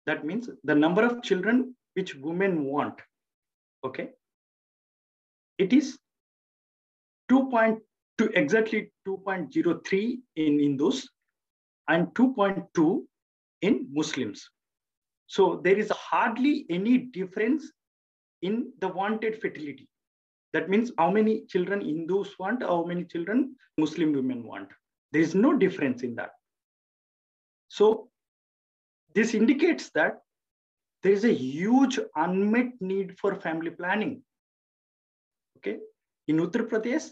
that 0.07 0.27
means 0.27 0.51
the 0.65 0.75
number 0.75 1.03
of 1.03 1.23
children 1.23 1.75
which 1.95 2.15
women 2.15 2.65
want, 2.65 3.01
okay, 3.85 4.11
it 5.57 5.73
is 5.73 5.99
2.2 7.31 7.81
to 8.19 8.31
exactly 8.35 8.91
2.03 9.07 10.19
in 10.37 10.59
Hindus 10.59 11.09
and 11.89 12.07
2.2 12.09 13.05
in 13.63 13.89
Muslims. 13.93 14.49
So 15.27 15.61
there 15.65 15.77
is 15.77 15.91
hardly 15.91 16.67
any 16.71 16.99
difference 16.99 17.73
in 18.43 18.73
the 18.81 18.89
wanted 18.89 19.41
fertility. 19.41 19.89
That 20.53 20.69
means 20.69 20.93
how 20.99 21.11
many 21.11 21.47
children 21.47 21.81
Hindus 21.81 22.39
want, 22.39 22.63
how 22.63 22.85
many 22.85 23.05
children 23.05 23.57
Muslim 23.79 24.13
women 24.13 24.45
want. 24.45 24.69
There 25.13 25.23
is 25.23 25.35
no 25.35 25.57
difference 25.57 26.03
in 26.03 26.15
that. 26.17 26.31
So 27.69 28.09
this 29.15 29.35
indicates 29.35 29.91
that 29.95 30.21
there 31.03 31.13
is 31.13 31.25
a 31.25 31.33
huge 31.33 31.99
unmet 32.17 32.73
need 32.81 33.19
for 33.19 33.35
family 33.35 33.71
planning. 33.71 34.23
Okay, 35.59 35.79
in 36.29 36.39
Uttar 36.39 36.69
Pradesh, 36.69 37.11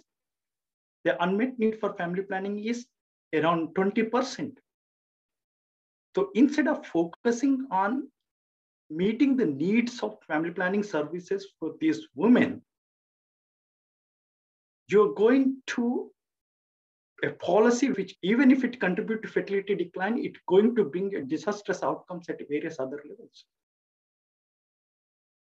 the 1.04 1.22
unmet 1.22 1.58
need 1.58 1.78
for 1.80 1.94
family 1.94 2.22
planning 2.22 2.64
is 2.64 2.86
around 3.34 3.74
20%. 3.74 4.56
So 6.14 6.30
instead 6.34 6.68
of 6.68 6.86
focusing 6.86 7.66
on 7.70 8.08
meeting 8.90 9.36
the 9.36 9.46
needs 9.46 10.02
of 10.02 10.18
family 10.26 10.50
planning 10.50 10.82
services 10.82 11.48
for 11.58 11.74
these 11.80 12.06
women, 12.14 12.62
you're 14.88 15.14
going 15.14 15.56
to 15.68 16.10
a 17.24 17.30
policy 17.30 17.90
which 17.90 18.16
even 18.22 18.50
if 18.50 18.64
it 18.64 18.80
contributes 18.80 19.22
to 19.22 19.28
fertility 19.28 19.74
decline, 19.74 20.18
it's 20.18 20.40
going 20.48 20.74
to 20.74 20.84
bring 20.84 21.10
disastrous 21.28 21.82
outcomes 21.82 22.28
at 22.28 22.40
various 22.48 22.80
other 22.80 23.00
levels. 23.08 23.44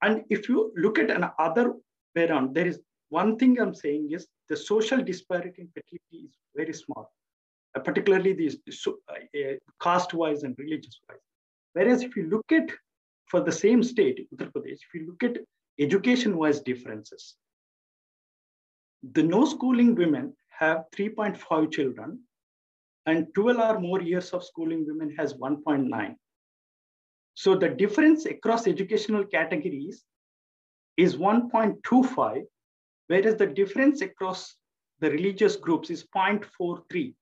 And 0.03 0.25
if 0.29 0.49
you 0.49 0.73
look 0.77 0.99
at 0.99 1.11
another 1.11 1.73
way 2.15 2.29
around, 2.29 2.55
there 2.55 2.67
is 2.67 2.81
one 3.09 3.39
thing 3.39 3.59
I'm 3.59 3.75
saying 3.75 4.11
is 4.13 4.27
the 4.49 4.57
social 4.57 5.03
disparity 5.03 5.63
in 5.63 5.69
fertility 5.69 6.27
is 6.27 6.37
very 6.55 6.73
small, 6.73 7.13
uh, 7.75 7.81
particularly 7.81 8.33
these 8.33 8.57
so, 8.71 8.99
uh, 9.09 9.55
caste-wise 9.81 10.43
and 10.43 10.55
religious-wise. 10.59 11.21
Whereas 11.73 12.03
if 12.03 12.17
you 12.17 12.29
look 12.29 12.51
at 12.53 12.71
for 13.27 13.41
the 13.41 13.53
same 13.53 13.83
state, 13.83 14.29
Uttar 14.35 14.53
Pradesh, 14.53 14.81
if 14.87 14.95
you 14.95 15.07
look 15.07 15.23
at 15.23 15.39
education-wise 15.79 16.61
differences, 16.61 17.37
the 19.15 19.23
no 19.23 19.45
schooling 19.45 19.95
women 19.95 20.35
have 20.59 20.85
3.5 20.95 21.73
children 21.73 22.21
and 23.07 23.27
12 23.35 23.59
or 23.59 23.81
more 23.81 24.01
years 24.01 24.31
of 24.31 24.45
schooling 24.45 24.87
women 24.87 25.15
has 25.19 25.35
1.9. 25.35 26.15
So 27.35 27.57
the 27.57 27.71
difference 27.71 28.27
across 28.27 28.67
educational 28.67 29.25
categories 29.25 30.05
is 30.97 31.17
1.25, 31.17 32.43
whereas 33.09 33.37
the 33.37 33.47
difference 33.47 34.01
across 34.01 34.57
the 35.01 35.11
religious 35.11 35.57
groups 35.57 35.91
is 35.91 36.05
0.43. 36.15 37.15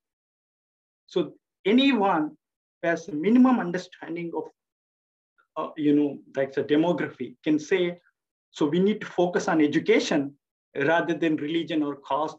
So 1.07 1.33
anyone 1.65 2.37
has 2.83 3.07
a 3.07 3.13
minimum 3.13 3.59
understanding 3.59 4.31
of, 4.35 4.43
uh, 5.57 5.71
you 5.77 5.95
know, 5.95 6.19
like 6.35 6.53
the 6.53 6.63
demography 6.63 7.35
can 7.43 7.59
say, 7.59 7.99
so 8.51 8.65
we 8.65 8.79
need 8.79 9.01
to 9.01 9.07
focus 9.07 9.47
on 9.47 9.61
education 9.61 10.35
rather 10.75 11.13
than 11.13 11.35
religion 11.37 11.83
or 11.83 11.97
caste 12.07 12.37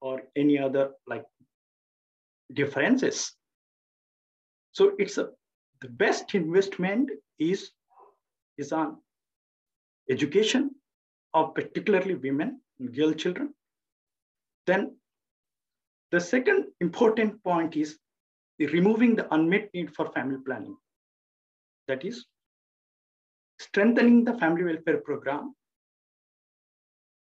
or 0.00 0.22
any 0.36 0.58
other 0.58 0.90
like 1.06 1.24
differences. 2.52 3.32
So 4.72 4.92
it's 4.98 5.18
a 5.18 5.30
the 5.84 5.90
best 5.90 6.34
investment 6.34 7.10
is, 7.38 7.70
is 8.56 8.72
on 8.72 8.96
education 10.08 10.70
of 11.34 11.54
particularly 11.54 12.14
women 12.14 12.60
girl 12.94 13.12
children. 13.12 13.54
Then 14.66 14.96
the 16.10 16.20
second 16.20 16.66
important 16.80 17.42
point 17.42 17.76
is 17.76 17.98
removing 18.58 19.16
the 19.16 19.32
unmet 19.34 19.70
need 19.74 19.94
for 19.94 20.12
family 20.12 20.38
planning. 20.44 20.76
That 21.88 22.04
is 22.04 22.26
strengthening 23.58 24.24
the 24.24 24.38
family 24.38 24.64
welfare 24.64 24.98
program, 24.98 25.54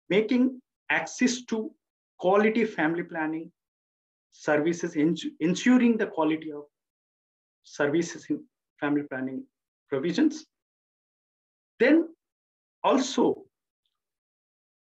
making 0.09 0.61
access 0.91 1.45
to 1.45 1.75
quality 2.19 2.65
family 2.65 3.03
planning 3.03 3.51
services, 4.33 4.97
ensuring 4.97 5.97
the 5.97 6.07
quality 6.07 6.53
of 6.53 6.65
services 7.63 8.27
in 8.29 8.43
family 8.79 9.03
planning 9.03 9.45
provisions. 9.89 10.45
Then 11.81 12.09
also 12.83 13.44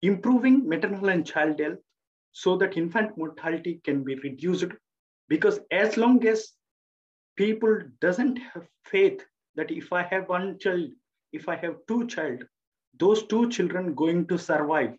improving 0.05 0.69
maternal 0.69 1.09
and 1.09 1.27
child 1.27 1.59
health 1.59 1.79
so 2.33 2.57
that 2.59 2.77
infant 2.77 3.17
mortality 3.17 3.81
can 3.85 4.03
be 4.05 4.17
reduced 4.17 4.73
because 5.29 5.61
as 5.71 5.97
long 5.97 6.27
as 6.27 6.53
people 7.37 7.79
doesn't 8.01 8.37
have 8.37 8.67
faith 8.85 9.25
that 9.55 9.71
if 9.71 9.93
I 9.93 10.03
have 10.03 10.29
one 10.29 10.59
child, 10.59 10.91
if 11.33 11.49
I 11.49 11.57
have 11.57 11.77
two 11.89 12.07
child, 12.07 12.45
those 12.99 13.27
two 13.27 13.49
children 13.49 13.95
going 13.95 14.27
to 14.27 14.39
survive, 14.39 14.95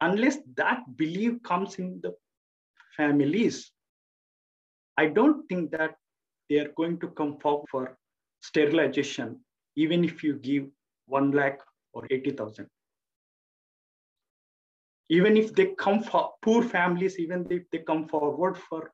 unless 0.00 0.38
that 0.56 0.96
belief 0.96 1.42
comes 1.42 1.78
in 1.78 2.00
the 2.02 2.14
families, 2.96 3.70
I 4.96 5.06
don't 5.06 5.46
think 5.48 5.70
that 5.72 5.96
they 6.48 6.58
are 6.58 6.72
going 6.76 6.98
to 7.00 7.08
come 7.08 7.38
forward 7.38 7.66
for 7.70 7.98
sterilization, 8.40 9.40
even 9.76 10.04
if 10.04 10.24
you 10.24 10.34
give 10.36 10.66
1 11.06 11.32
lakh 11.32 11.60
or 11.92 12.06
80,000. 12.10 12.66
Even 15.10 15.36
if 15.36 15.52
they 15.54 15.66
come 15.78 16.02
for 16.02 16.30
poor 16.40 16.62
families, 16.62 17.18
even 17.18 17.46
if 17.50 17.68
they 17.70 17.78
come 17.78 18.08
forward 18.08 18.56
for 18.56 18.92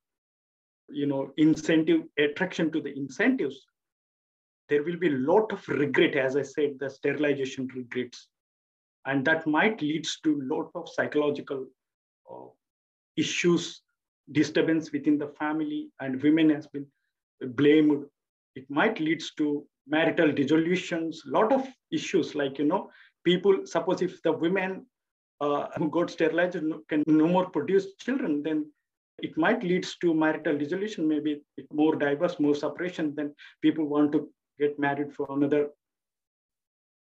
you 0.89 1.07
know 1.07 1.31
incentive 1.37 2.03
attraction 2.19 2.73
to 2.73 2.81
the 2.81 2.97
incentives, 2.97 3.67
there 4.69 4.83
will 4.83 4.97
be 4.97 5.09
a 5.09 5.19
lot 5.19 5.53
of 5.53 5.67
regret, 5.69 6.17
as 6.17 6.37
I 6.37 6.43
said, 6.43 6.79
the 6.79 6.91
sterilization 6.91 7.69
regrets. 7.75 8.29
And 9.05 9.25
that 9.27 9.47
might 9.47 9.81
leads 9.81 10.19
to 10.25 10.41
a 10.41 10.55
lot 10.55 10.71
of 10.75 10.89
psychological 10.89 11.67
uh, 12.31 12.49
issues, 13.17 13.83
disturbance 14.33 14.91
within 14.93 15.19
the 15.19 15.29
family, 15.29 15.91
and 16.01 16.21
women 16.23 16.51
has 16.51 16.67
been 16.67 16.87
blamed. 17.41 18.07
It 18.57 18.69
might 18.69 18.99
leads 18.99 19.33
to 19.35 19.65
marital 19.87 20.33
dissolutions, 20.33 21.23
a 21.27 21.31
lot 21.31 21.53
of 21.53 21.69
issues 21.93 22.35
like, 22.35 22.59
you 22.59 22.65
know, 22.65 22.91
people, 23.25 23.61
suppose 23.65 24.03
if 24.03 24.21
the 24.23 24.33
women 24.33 24.87
uh, 25.41 25.67
who 25.77 25.91
got 25.91 26.11
sterilized 26.11 26.59
can 26.89 27.03
no 27.07 27.27
more 27.27 27.51
produce 27.51 27.95
children, 27.97 28.43
then 28.43 28.71
it 29.19 29.37
might 29.37 29.63
leads 29.63 29.97
to 29.99 30.15
marital 30.15 30.59
dissolution, 30.59 31.09
maybe 31.09 31.41
more 31.73 31.97
diverse, 31.97 32.39
more 32.39 32.55
separation, 32.55 33.15
then 33.15 33.35
people 33.63 33.87
want 33.87 34.13
to 34.13 34.29
get 34.59 34.79
married 34.79 35.13
for 35.15 35.27
another 35.31 35.69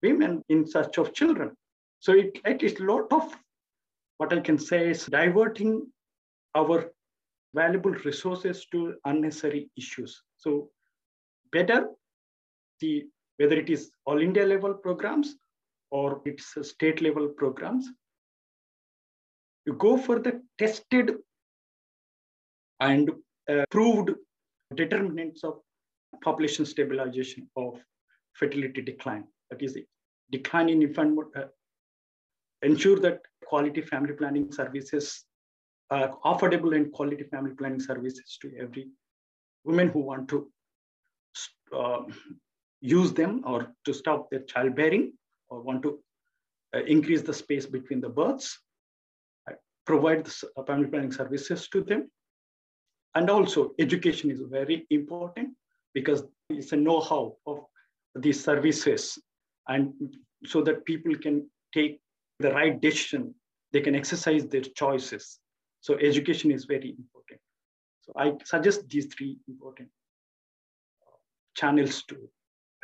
women 0.01 0.43
in 0.49 0.65
search 0.65 0.97
of 0.97 1.13
children. 1.13 1.51
So 1.99 2.13
it, 2.13 2.39
it 2.45 2.63
is 2.63 2.79
a 2.79 2.83
lot 2.83 3.11
of 3.11 3.35
what 4.17 4.33
I 4.33 4.39
can 4.39 4.57
say 4.57 4.89
is 4.89 5.05
diverting 5.05 5.87
our 6.55 6.91
valuable 7.53 7.91
resources 7.91 8.65
to 8.71 8.95
unnecessary 9.05 9.69
issues. 9.77 10.21
So 10.37 10.69
better 11.51 11.87
the 12.79 13.05
whether 13.37 13.55
it 13.55 13.69
is 13.69 13.91
all 14.05 14.21
India 14.21 14.45
level 14.45 14.73
programs 14.73 15.35
or 15.89 16.21
it's 16.25 16.55
state 16.61 17.01
level 17.01 17.27
programs, 17.27 17.89
you 19.65 19.73
go 19.73 19.97
for 19.97 20.19
the 20.19 20.41
tested 20.57 21.11
and 22.79 23.11
uh, 23.49 23.63
proved 23.69 24.11
determinants 24.75 25.43
of 25.43 25.59
population 26.23 26.65
stabilization 26.65 27.47
of 27.55 27.79
fertility 28.33 28.81
decline. 28.81 29.25
That 29.49 29.61
is, 29.61 29.77
decline 30.31 30.69
in 30.69 30.81
infant, 30.81 31.19
uh, 31.35 31.43
ensure 32.61 32.99
that 32.99 33.21
quality 33.45 33.81
family 33.81 34.13
planning 34.13 34.51
services 34.51 35.25
affordable 35.91 36.75
and 36.75 36.91
quality 36.91 37.23
family 37.23 37.53
planning 37.53 37.79
services 37.79 38.37
to 38.41 38.51
every 38.57 38.87
women 39.65 39.89
who 39.89 39.99
want 39.99 40.29
to 40.29 40.49
uh, 41.75 42.03
use 42.79 43.13
them 43.13 43.41
or 43.45 43.67
to 43.85 43.93
stop 43.93 44.29
their 44.29 44.41
childbearing 44.41 45.13
or 45.49 45.61
want 45.61 45.83
to 45.83 45.99
uh, 46.73 46.79
increase 46.83 47.21
the 47.21 47.33
space 47.33 47.65
between 47.65 47.99
the 47.99 48.09
births, 48.09 48.59
provide 49.91 50.25
the 50.25 50.33
uh, 50.57 50.63
family 50.69 50.87
planning 50.87 51.13
services 51.21 51.67
to 51.73 51.83
them. 51.89 52.01
And 53.15 53.29
also 53.29 53.59
education 53.85 54.31
is 54.31 54.41
very 54.59 54.77
important 54.89 55.49
because 55.93 56.23
it's 56.49 56.71
a 56.71 56.77
know-how 56.77 57.23
of 57.45 57.59
these 58.15 58.43
services 58.49 59.17
and 59.67 59.93
so 60.45 60.61
that 60.67 60.85
people 60.85 61.13
can 61.15 61.49
take 61.73 61.99
the 62.39 62.51
right 62.51 62.75
decision, 62.81 63.33
they 63.73 63.81
can 63.81 63.95
exercise 63.95 64.43
their 64.47 64.67
choices 64.83 65.41
so 65.81 65.97
education 65.97 66.51
is 66.51 66.65
very 66.65 66.95
important. 66.97 67.41
So 68.01 68.13
I 68.15 68.33
suggest 68.45 68.87
these 68.87 69.07
three 69.07 69.39
important 69.47 69.89
uh, 71.01 71.17
channels 71.55 72.03
to 72.03 72.17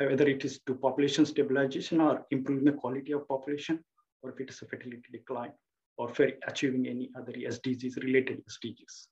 whether 0.00 0.28
it 0.28 0.44
is 0.44 0.60
to 0.66 0.74
population 0.74 1.26
stabilization 1.26 2.00
or 2.00 2.24
improving 2.30 2.64
the 2.64 2.72
quality 2.72 3.12
of 3.12 3.26
population, 3.26 3.84
or 4.22 4.30
if 4.30 4.40
it 4.40 4.50
is 4.50 4.62
a 4.62 4.66
fertility 4.66 5.08
decline, 5.10 5.50
or 5.98 6.08
for 6.14 6.28
achieving 6.46 6.86
any 6.88 7.10
other 7.16 7.32
SDGs 7.32 8.02
related 8.02 8.42
SDGs. 8.46 9.06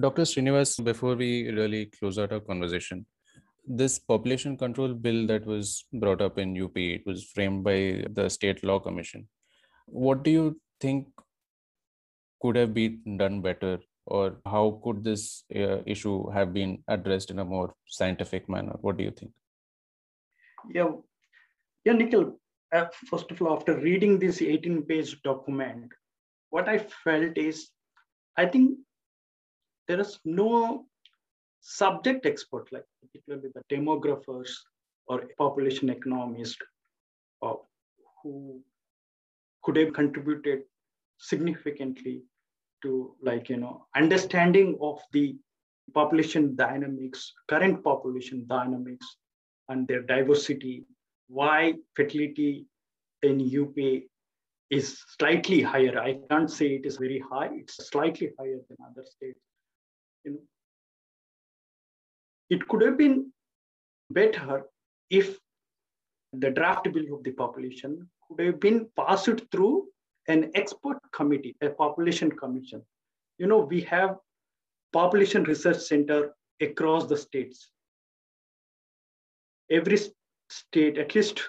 Dr. 0.00 0.22
Srinivas, 0.22 0.82
before 0.82 1.14
we 1.14 1.50
really 1.50 1.86
close 1.86 2.18
out 2.18 2.32
our 2.32 2.40
conversation, 2.40 3.06
this 3.66 3.98
population 3.98 4.56
control 4.56 4.92
bill 4.92 5.26
that 5.26 5.46
was 5.46 5.84
brought 5.92 6.20
up 6.20 6.38
in 6.38 6.60
UP, 6.60 6.76
it 6.76 7.02
was 7.06 7.24
framed 7.24 7.64
by 7.64 8.04
the 8.12 8.28
State 8.28 8.64
Law 8.64 8.78
Commission. 8.78 9.28
What 9.86 10.22
do 10.22 10.30
you 10.30 10.60
think 10.80 11.08
could 12.40 12.56
have 12.56 12.74
been 12.74 13.16
done 13.16 13.40
better 13.40 13.78
or 14.06 14.36
how 14.44 14.80
could 14.84 15.02
this 15.02 15.44
uh, 15.54 15.78
issue 15.86 16.28
have 16.30 16.52
been 16.52 16.82
addressed 16.88 17.30
in 17.30 17.38
a 17.38 17.44
more 17.44 17.74
scientific 17.86 18.48
manner 18.48 18.76
what 18.82 18.96
do 18.98 19.04
you 19.04 19.10
think 19.10 19.32
yeah 20.70 20.90
yeah 21.84 21.92
nikhil 21.92 22.38
uh, 22.74 22.86
first 23.10 23.30
of 23.30 23.40
all 23.40 23.56
after 23.56 23.78
reading 23.78 24.18
this 24.18 24.42
18 24.42 24.82
page 24.82 25.22
document 25.22 25.92
what 26.54 26.68
i 26.74 26.78
felt 27.04 27.38
is 27.44 27.60
i 28.42 28.46
think 28.46 28.78
there 29.88 30.00
is 30.00 30.18
no 30.24 30.50
subject 31.60 32.26
expert 32.26 32.70
like 32.74 32.86
particularly 33.02 33.50
the 33.54 33.64
demographers 33.74 34.52
or 35.06 35.22
population 35.38 35.90
economists 35.90 36.66
uh, 37.42 37.54
who 38.22 38.60
could 39.62 39.76
have 39.76 39.92
contributed 39.92 40.62
significantly 41.18 42.22
to 42.82 42.92
like 43.22 43.48
you 43.48 43.56
know 43.56 43.86
understanding 43.96 44.76
of 44.80 44.98
the 45.12 45.26
population 45.94 46.54
dynamics 46.56 47.32
current 47.48 47.82
population 47.82 48.44
dynamics 48.48 49.16
and 49.68 49.88
their 49.88 50.02
diversity 50.02 50.76
why 51.28 51.72
fertility 51.96 52.66
in 53.22 53.40
UP 53.62 53.78
is 54.74 54.98
slightly 55.18 55.60
higher. 55.62 55.98
I 56.00 56.18
can't 56.28 56.50
say 56.50 56.66
it 56.74 56.84
is 56.84 56.96
very 56.96 57.22
high. 57.30 57.50
It's 57.52 57.76
slightly 57.90 58.30
higher 58.38 58.58
than 58.68 58.76
other 58.84 59.04
states. 59.04 59.38
You 60.24 60.32
know, 60.32 60.42
it 62.50 62.66
could 62.68 62.82
have 62.82 62.98
been 62.98 63.32
better 64.10 64.64
if 65.10 65.38
the 66.32 66.50
draft 66.50 66.92
bill 66.92 67.14
of 67.14 67.22
the 67.22 67.30
population 67.30 68.10
could 68.26 68.44
have 68.46 68.58
been 68.58 68.88
passed 68.96 69.40
through 69.52 69.86
an 70.26 70.50
expert 70.54 70.98
committee, 71.12 71.54
a 71.60 71.70
population 71.70 72.30
commission. 72.32 72.82
You 73.38 73.46
know, 73.46 73.60
we 73.60 73.82
have 73.82 74.16
population 74.92 75.44
research 75.44 75.78
center 75.78 76.34
across 76.60 77.06
the 77.06 77.16
states. 77.16 77.70
Every 79.70 79.98
state, 80.48 80.98
at 80.98 81.14
least 81.14 81.42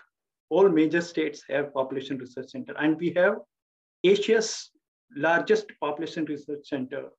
all 0.49 0.69
major 0.69 1.01
states 1.01 1.43
have 1.49 1.73
population 1.73 2.17
research 2.17 2.49
center. 2.49 2.73
And 2.77 2.97
we 2.97 3.11
have 3.15 3.35
Asia's 4.03 4.69
largest 5.15 5.71
population 5.79 6.25
research 6.25 6.67
center 6.67 7.09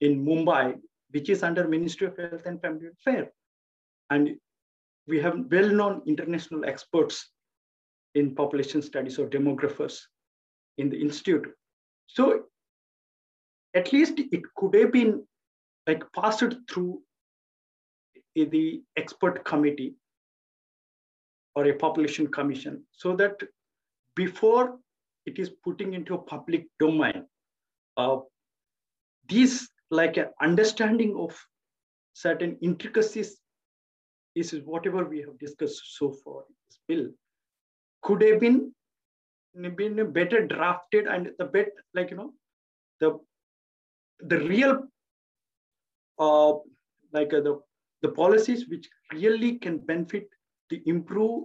in 0.00 0.24
Mumbai, 0.24 0.76
which 1.10 1.28
is 1.28 1.42
under 1.42 1.68
Ministry 1.68 2.06
of 2.06 2.16
Health 2.16 2.46
and 2.46 2.60
Family 2.60 2.86
Welfare. 3.06 3.30
And 4.10 4.36
we 5.06 5.20
have 5.20 5.46
well-known 5.50 6.02
international 6.06 6.64
experts 6.64 7.30
in 8.14 8.34
population 8.34 8.82
studies 8.82 9.18
or 9.18 9.26
demographers 9.26 10.00
in 10.78 10.88
the 10.90 11.00
institute. 11.00 11.46
So 12.06 12.44
at 13.74 13.92
least 13.92 14.14
it 14.18 14.42
could 14.56 14.74
have 14.74 14.92
been 14.92 15.26
like 15.86 16.04
passed 16.12 16.54
through 16.70 17.02
the 18.34 18.82
expert 18.96 19.44
committee 19.44 19.94
or 21.54 21.66
a 21.66 21.74
population 21.74 22.26
commission 22.26 22.82
so 22.92 23.14
that 23.16 23.42
before 24.16 24.78
it 25.26 25.38
is 25.38 25.50
putting 25.64 25.94
into 25.94 26.14
a 26.14 26.18
public 26.18 26.66
domain, 26.78 27.24
uh, 27.96 28.18
these 29.28 29.68
like 29.90 30.16
an 30.16 30.28
understanding 30.40 31.14
of 31.16 31.38
certain 32.14 32.56
intricacies 32.62 33.38
this 34.34 34.52
is 34.52 34.62
whatever 34.64 35.04
we 35.04 35.20
have 35.20 35.38
discussed 35.38 35.82
so 35.98 36.10
far 36.10 36.44
in 36.48 36.54
this 36.68 36.78
bill 36.88 37.08
could 38.02 38.22
have 38.22 38.40
been 38.40 38.72
been 39.76 40.12
better 40.12 40.46
drafted 40.46 41.06
and 41.06 41.30
the 41.38 41.44
bit 41.44 41.72
like 41.94 42.10
you 42.10 42.16
know 42.16 42.32
the 43.00 43.18
the 44.20 44.38
real 44.52 44.82
uh, 46.18 46.52
like 47.12 47.32
uh, 47.34 47.40
the 47.40 47.60
the 48.02 48.08
policies 48.08 48.68
which 48.68 48.88
really 49.12 49.58
can 49.58 49.78
benefit 49.78 50.28
to 50.72 50.88
improve 50.88 51.44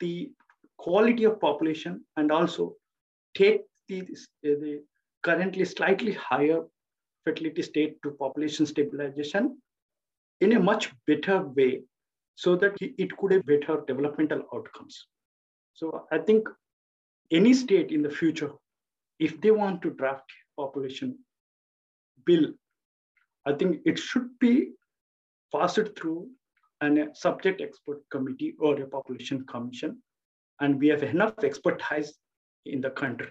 the 0.00 0.30
quality 0.78 1.24
of 1.24 1.40
population 1.40 2.04
and 2.16 2.30
also 2.30 2.74
take 3.36 3.62
the, 3.88 4.06
the 4.42 4.82
currently 5.24 5.64
slightly 5.64 6.12
higher 6.12 6.60
fertility 7.24 7.62
state 7.62 7.96
to 8.02 8.12
population 8.12 8.64
stabilization 8.64 9.60
in 10.40 10.52
a 10.52 10.60
much 10.60 10.92
better 11.06 11.40
way 11.56 11.82
so 12.36 12.54
that 12.54 12.76
it 12.80 13.16
could 13.16 13.32
have 13.32 13.44
better 13.44 13.82
developmental 13.88 14.42
outcomes. 14.54 15.06
So 15.74 16.06
I 16.12 16.18
think 16.18 16.48
any 17.32 17.52
state 17.52 17.90
in 17.90 18.02
the 18.02 18.10
future, 18.10 18.52
if 19.18 19.40
they 19.40 19.50
want 19.50 19.82
to 19.82 19.90
draft 19.90 20.30
population 20.56 21.18
bill, 22.24 22.52
I 23.44 23.54
think 23.54 23.80
it 23.84 23.98
should 23.98 24.38
be 24.38 24.70
passed 25.52 25.80
through 25.96 26.28
a 26.80 27.08
subject 27.14 27.60
expert 27.60 28.00
committee 28.10 28.54
or 28.58 28.80
a 28.80 28.86
population 28.86 29.44
commission. 29.46 30.02
And 30.60 30.78
we 30.78 30.88
have 30.88 31.02
enough 31.02 31.34
expertise 31.42 32.14
in 32.66 32.80
the 32.80 32.90
country. 32.90 33.28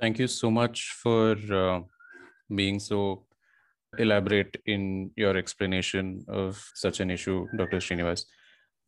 Thank 0.00 0.18
you 0.18 0.26
so 0.26 0.50
much 0.50 0.92
for 1.02 1.36
uh, 1.52 1.80
being 2.54 2.78
so 2.78 3.24
elaborate 3.98 4.56
in 4.66 5.10
your 5.16 5.36
explanation 5.36 6.24
of 6.28 6.62
such 6.74 7.00
an 7.00 7.10
issue, 7.10 7.46
Dr. 7.56 7.78
Srinivas. 7.78 8.24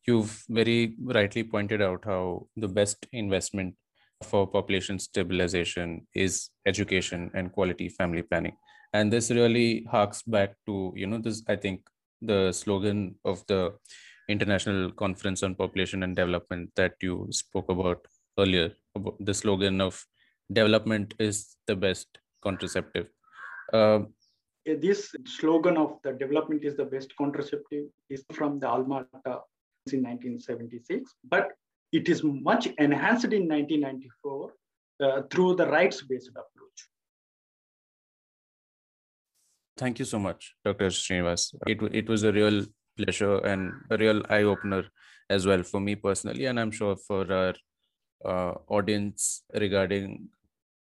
You've 0.06 0.44
very 0.48 0.94
rightly 1.02 1.44
pointed 1.44 1.82
out 1.82 2.04
how 2.04 2.46
the 2.56 2.68
best 2.68 3.06
investment 3.12 3.74
for 4.22 4.46
population 4.46 4.98
stabilization 4.98 6.06
is 6.14 6.50
education 6.66 7.30
and 7.34 7.52
quality 7.52 7.88
family 7.88 8.22
planning. 8.22 8.56
And 8.92 9.12
this 9.12 9.30
really 9.30 9.86
harks 9.90 10.22
back 10.22 10.54
to, 10.66 10.92
you 10.96 11.06
know, 11.06 11.18
this, 11.18 11.42
I 11.48 11.56
think, 11.56 11.82
the 12.20 12.52
slogan 12.52 13.14
of 13.24 13.44
the 13.46 13.74
International 14.28 14.90
Conference 14.92 15.42
on 15.42 15.54
Population 15.54 16.02
and 16.02 16.14
Development 16.14 16.70
that 16.76 16.94
you 17.00 17.26
spoke 17.30 17.68
about 17.70 18.06
earlier, 18.38 18.72
about 18.94 19.16
the 19.20 19.34
slogan 19.34 19.80
of 19.80 20.04
development 20.52 21.14
is 21.18 21.56
the 21.66 21.76
best 21.76 22.06
contraceptive. 22.42 23.06
Uh, 23.72 24.00
this 24.64 25.14
slogan 25.24 25.76
of 25.76 25.98
the 26.02 26.12
development 26.12 26.64
is 26.64 26.76
the 26.76 26.84
best 26.84 27.14
contraceptive 27.16 27.86
is 28.10 28.24
from 28.32 28.60
the 28.60 28.68
Alma 28.68 29.06
in 29.92 30.02
1976, 30.02 31.14
but 31.24 31.52
it 31.92 32.08
is 32.08 32.22
much 32.22 32.66
enhanced 32.78 33.32
in 33.32 33.48
1994 33.48 34.52
uh, 35.00 35.22
through 35.30 35.54
the 35.56 35.66
rights-based 35.66 36.28
approach. 36.30 36.67
Thank 39.78 40.00
you 40.00 40.04
so 40.04 40.18
much, 40.18 40.54
Dr. 40.64 40.88
Srinivas. 40.88 41.54
It, 41.66 41.78
it 41.92 42.08
was 42.08 42.24
a 42.24 42.32
real 42.32 42.66
pleasure 42.96 43.38
and 43.38 43.72
a 43.90 43.96
real 43.96 44.22
eye-opener 44.28 44.84
as 45.30 45.46
well 45.46 45.62
for 45.62 45.80
me 45.80 45.94
personally, 45.94 46.46
and 46.46 46.58
I'm 46.58 46.72
sure 46.72 46.96
for 46.96 47.32
our 47.32 47.54
uh, 48.24 48.54
audience 48.68 49.44
regarding 49.54 50.28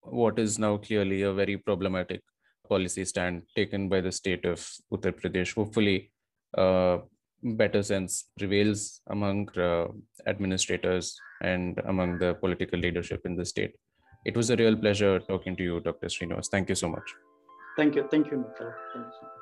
what 0.02 0.38
is 0.38 0.58
now 0.58 0.76
clearly 0.76 1.22
a 1.22 1.32
very 1.32 1.56
problematic 1.56 2.20
policy 2.68 3.04
stand 3.04 3.42
taken 3.56 3.88
by 3.88 4.00
the 4.02 4.12
state 4.12 4.44
of 4.44 4.58
Uttar 4.92 5.12
Pradesh. 5.20 5.54
Hopefully, 5.54 6.12
uh, 6.58 6.98
better 7.42 7.82
sense 7.82 8.28
prevails 8.38 9.00
among 9.08 9.48
uh, 9.58 9.86
administrators 10.26 11.18
and 11.42 11.80
among 11.86 12.18
the 12.18 12.34
political 12.34 12.78
leadership 12.78 13.22
in 13.24 13.36
the 13.36 13.44
state. 13.44 13.74
It 14.24 14.36
was 14.36 14.50
a 14.50 14.56
real 14.56 14.76
pleasure 14.76 15.18
talking 15.20 15.56
to 15.56 15.62
you, 15.62 15.80
Dr. 15.80 16.08
Srinivas. 16.08 16.48
Thank 16.48 16.68
you 16.68 16.74
so 16.74 16.88
much. 16.88 17.08
Thank 17.76 17.96
you. 17.96 18.06
Thank 18.10 18.30
you, 18.30 18.36
Nikhil. 18.36 18.74
Thank 18.92 19.06
you 19.06 19.12
so 19.18 19.22
much. 19.22 19.32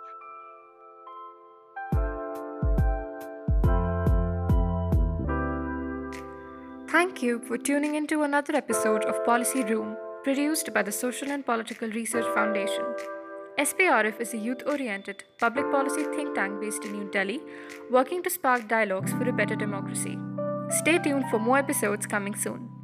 Thank 6.90 7.22
you 7.22 7.38
for 7.40 7.56
tuning 7.56 7.94
in 7.94 8.06
to 8.08 8.22
another 8.22 8.54
episode 8.56 9.04
of 9.04 9.24
Policy 9.24 9.62
Room, 9.64 9.96
produced 10.24 10.72
by 10.74 10.82
the 10.82 10.92
Social 10.92 11.30
and 11.30 11.46
Political 11.46 11.90
Research 11.90 12.26
Foundation. 12.34 12.84
SPRF 13.58 14.20
is 14.20 14.34
a 14.34 14.38
youth 14.38 14.62
oriented 14.66 15.24
public 15.38 15.70
policy 15.70 16.04
think 16.16 16.34
tank 16.34 16.60
based 16.60 16.84
in 16.84 16.92
New 16.92 17.10
Delhi, 17.10 17.40
working 17.90 18.22
to 18.22 18.30
spark 18.30 18.68
dialogues 18.68 19.12
for 19.12 19.28
a 19.28 19.32
better 19.32 19.56
democracy. 19.56 20.18
Stay 20.70 20.98
tuned 20.98 21.24
for 21.30 21.38
more 21.38 21.58
episodes 21.58 22.06
coming 22.06 22.34
soon. 22.34 22.79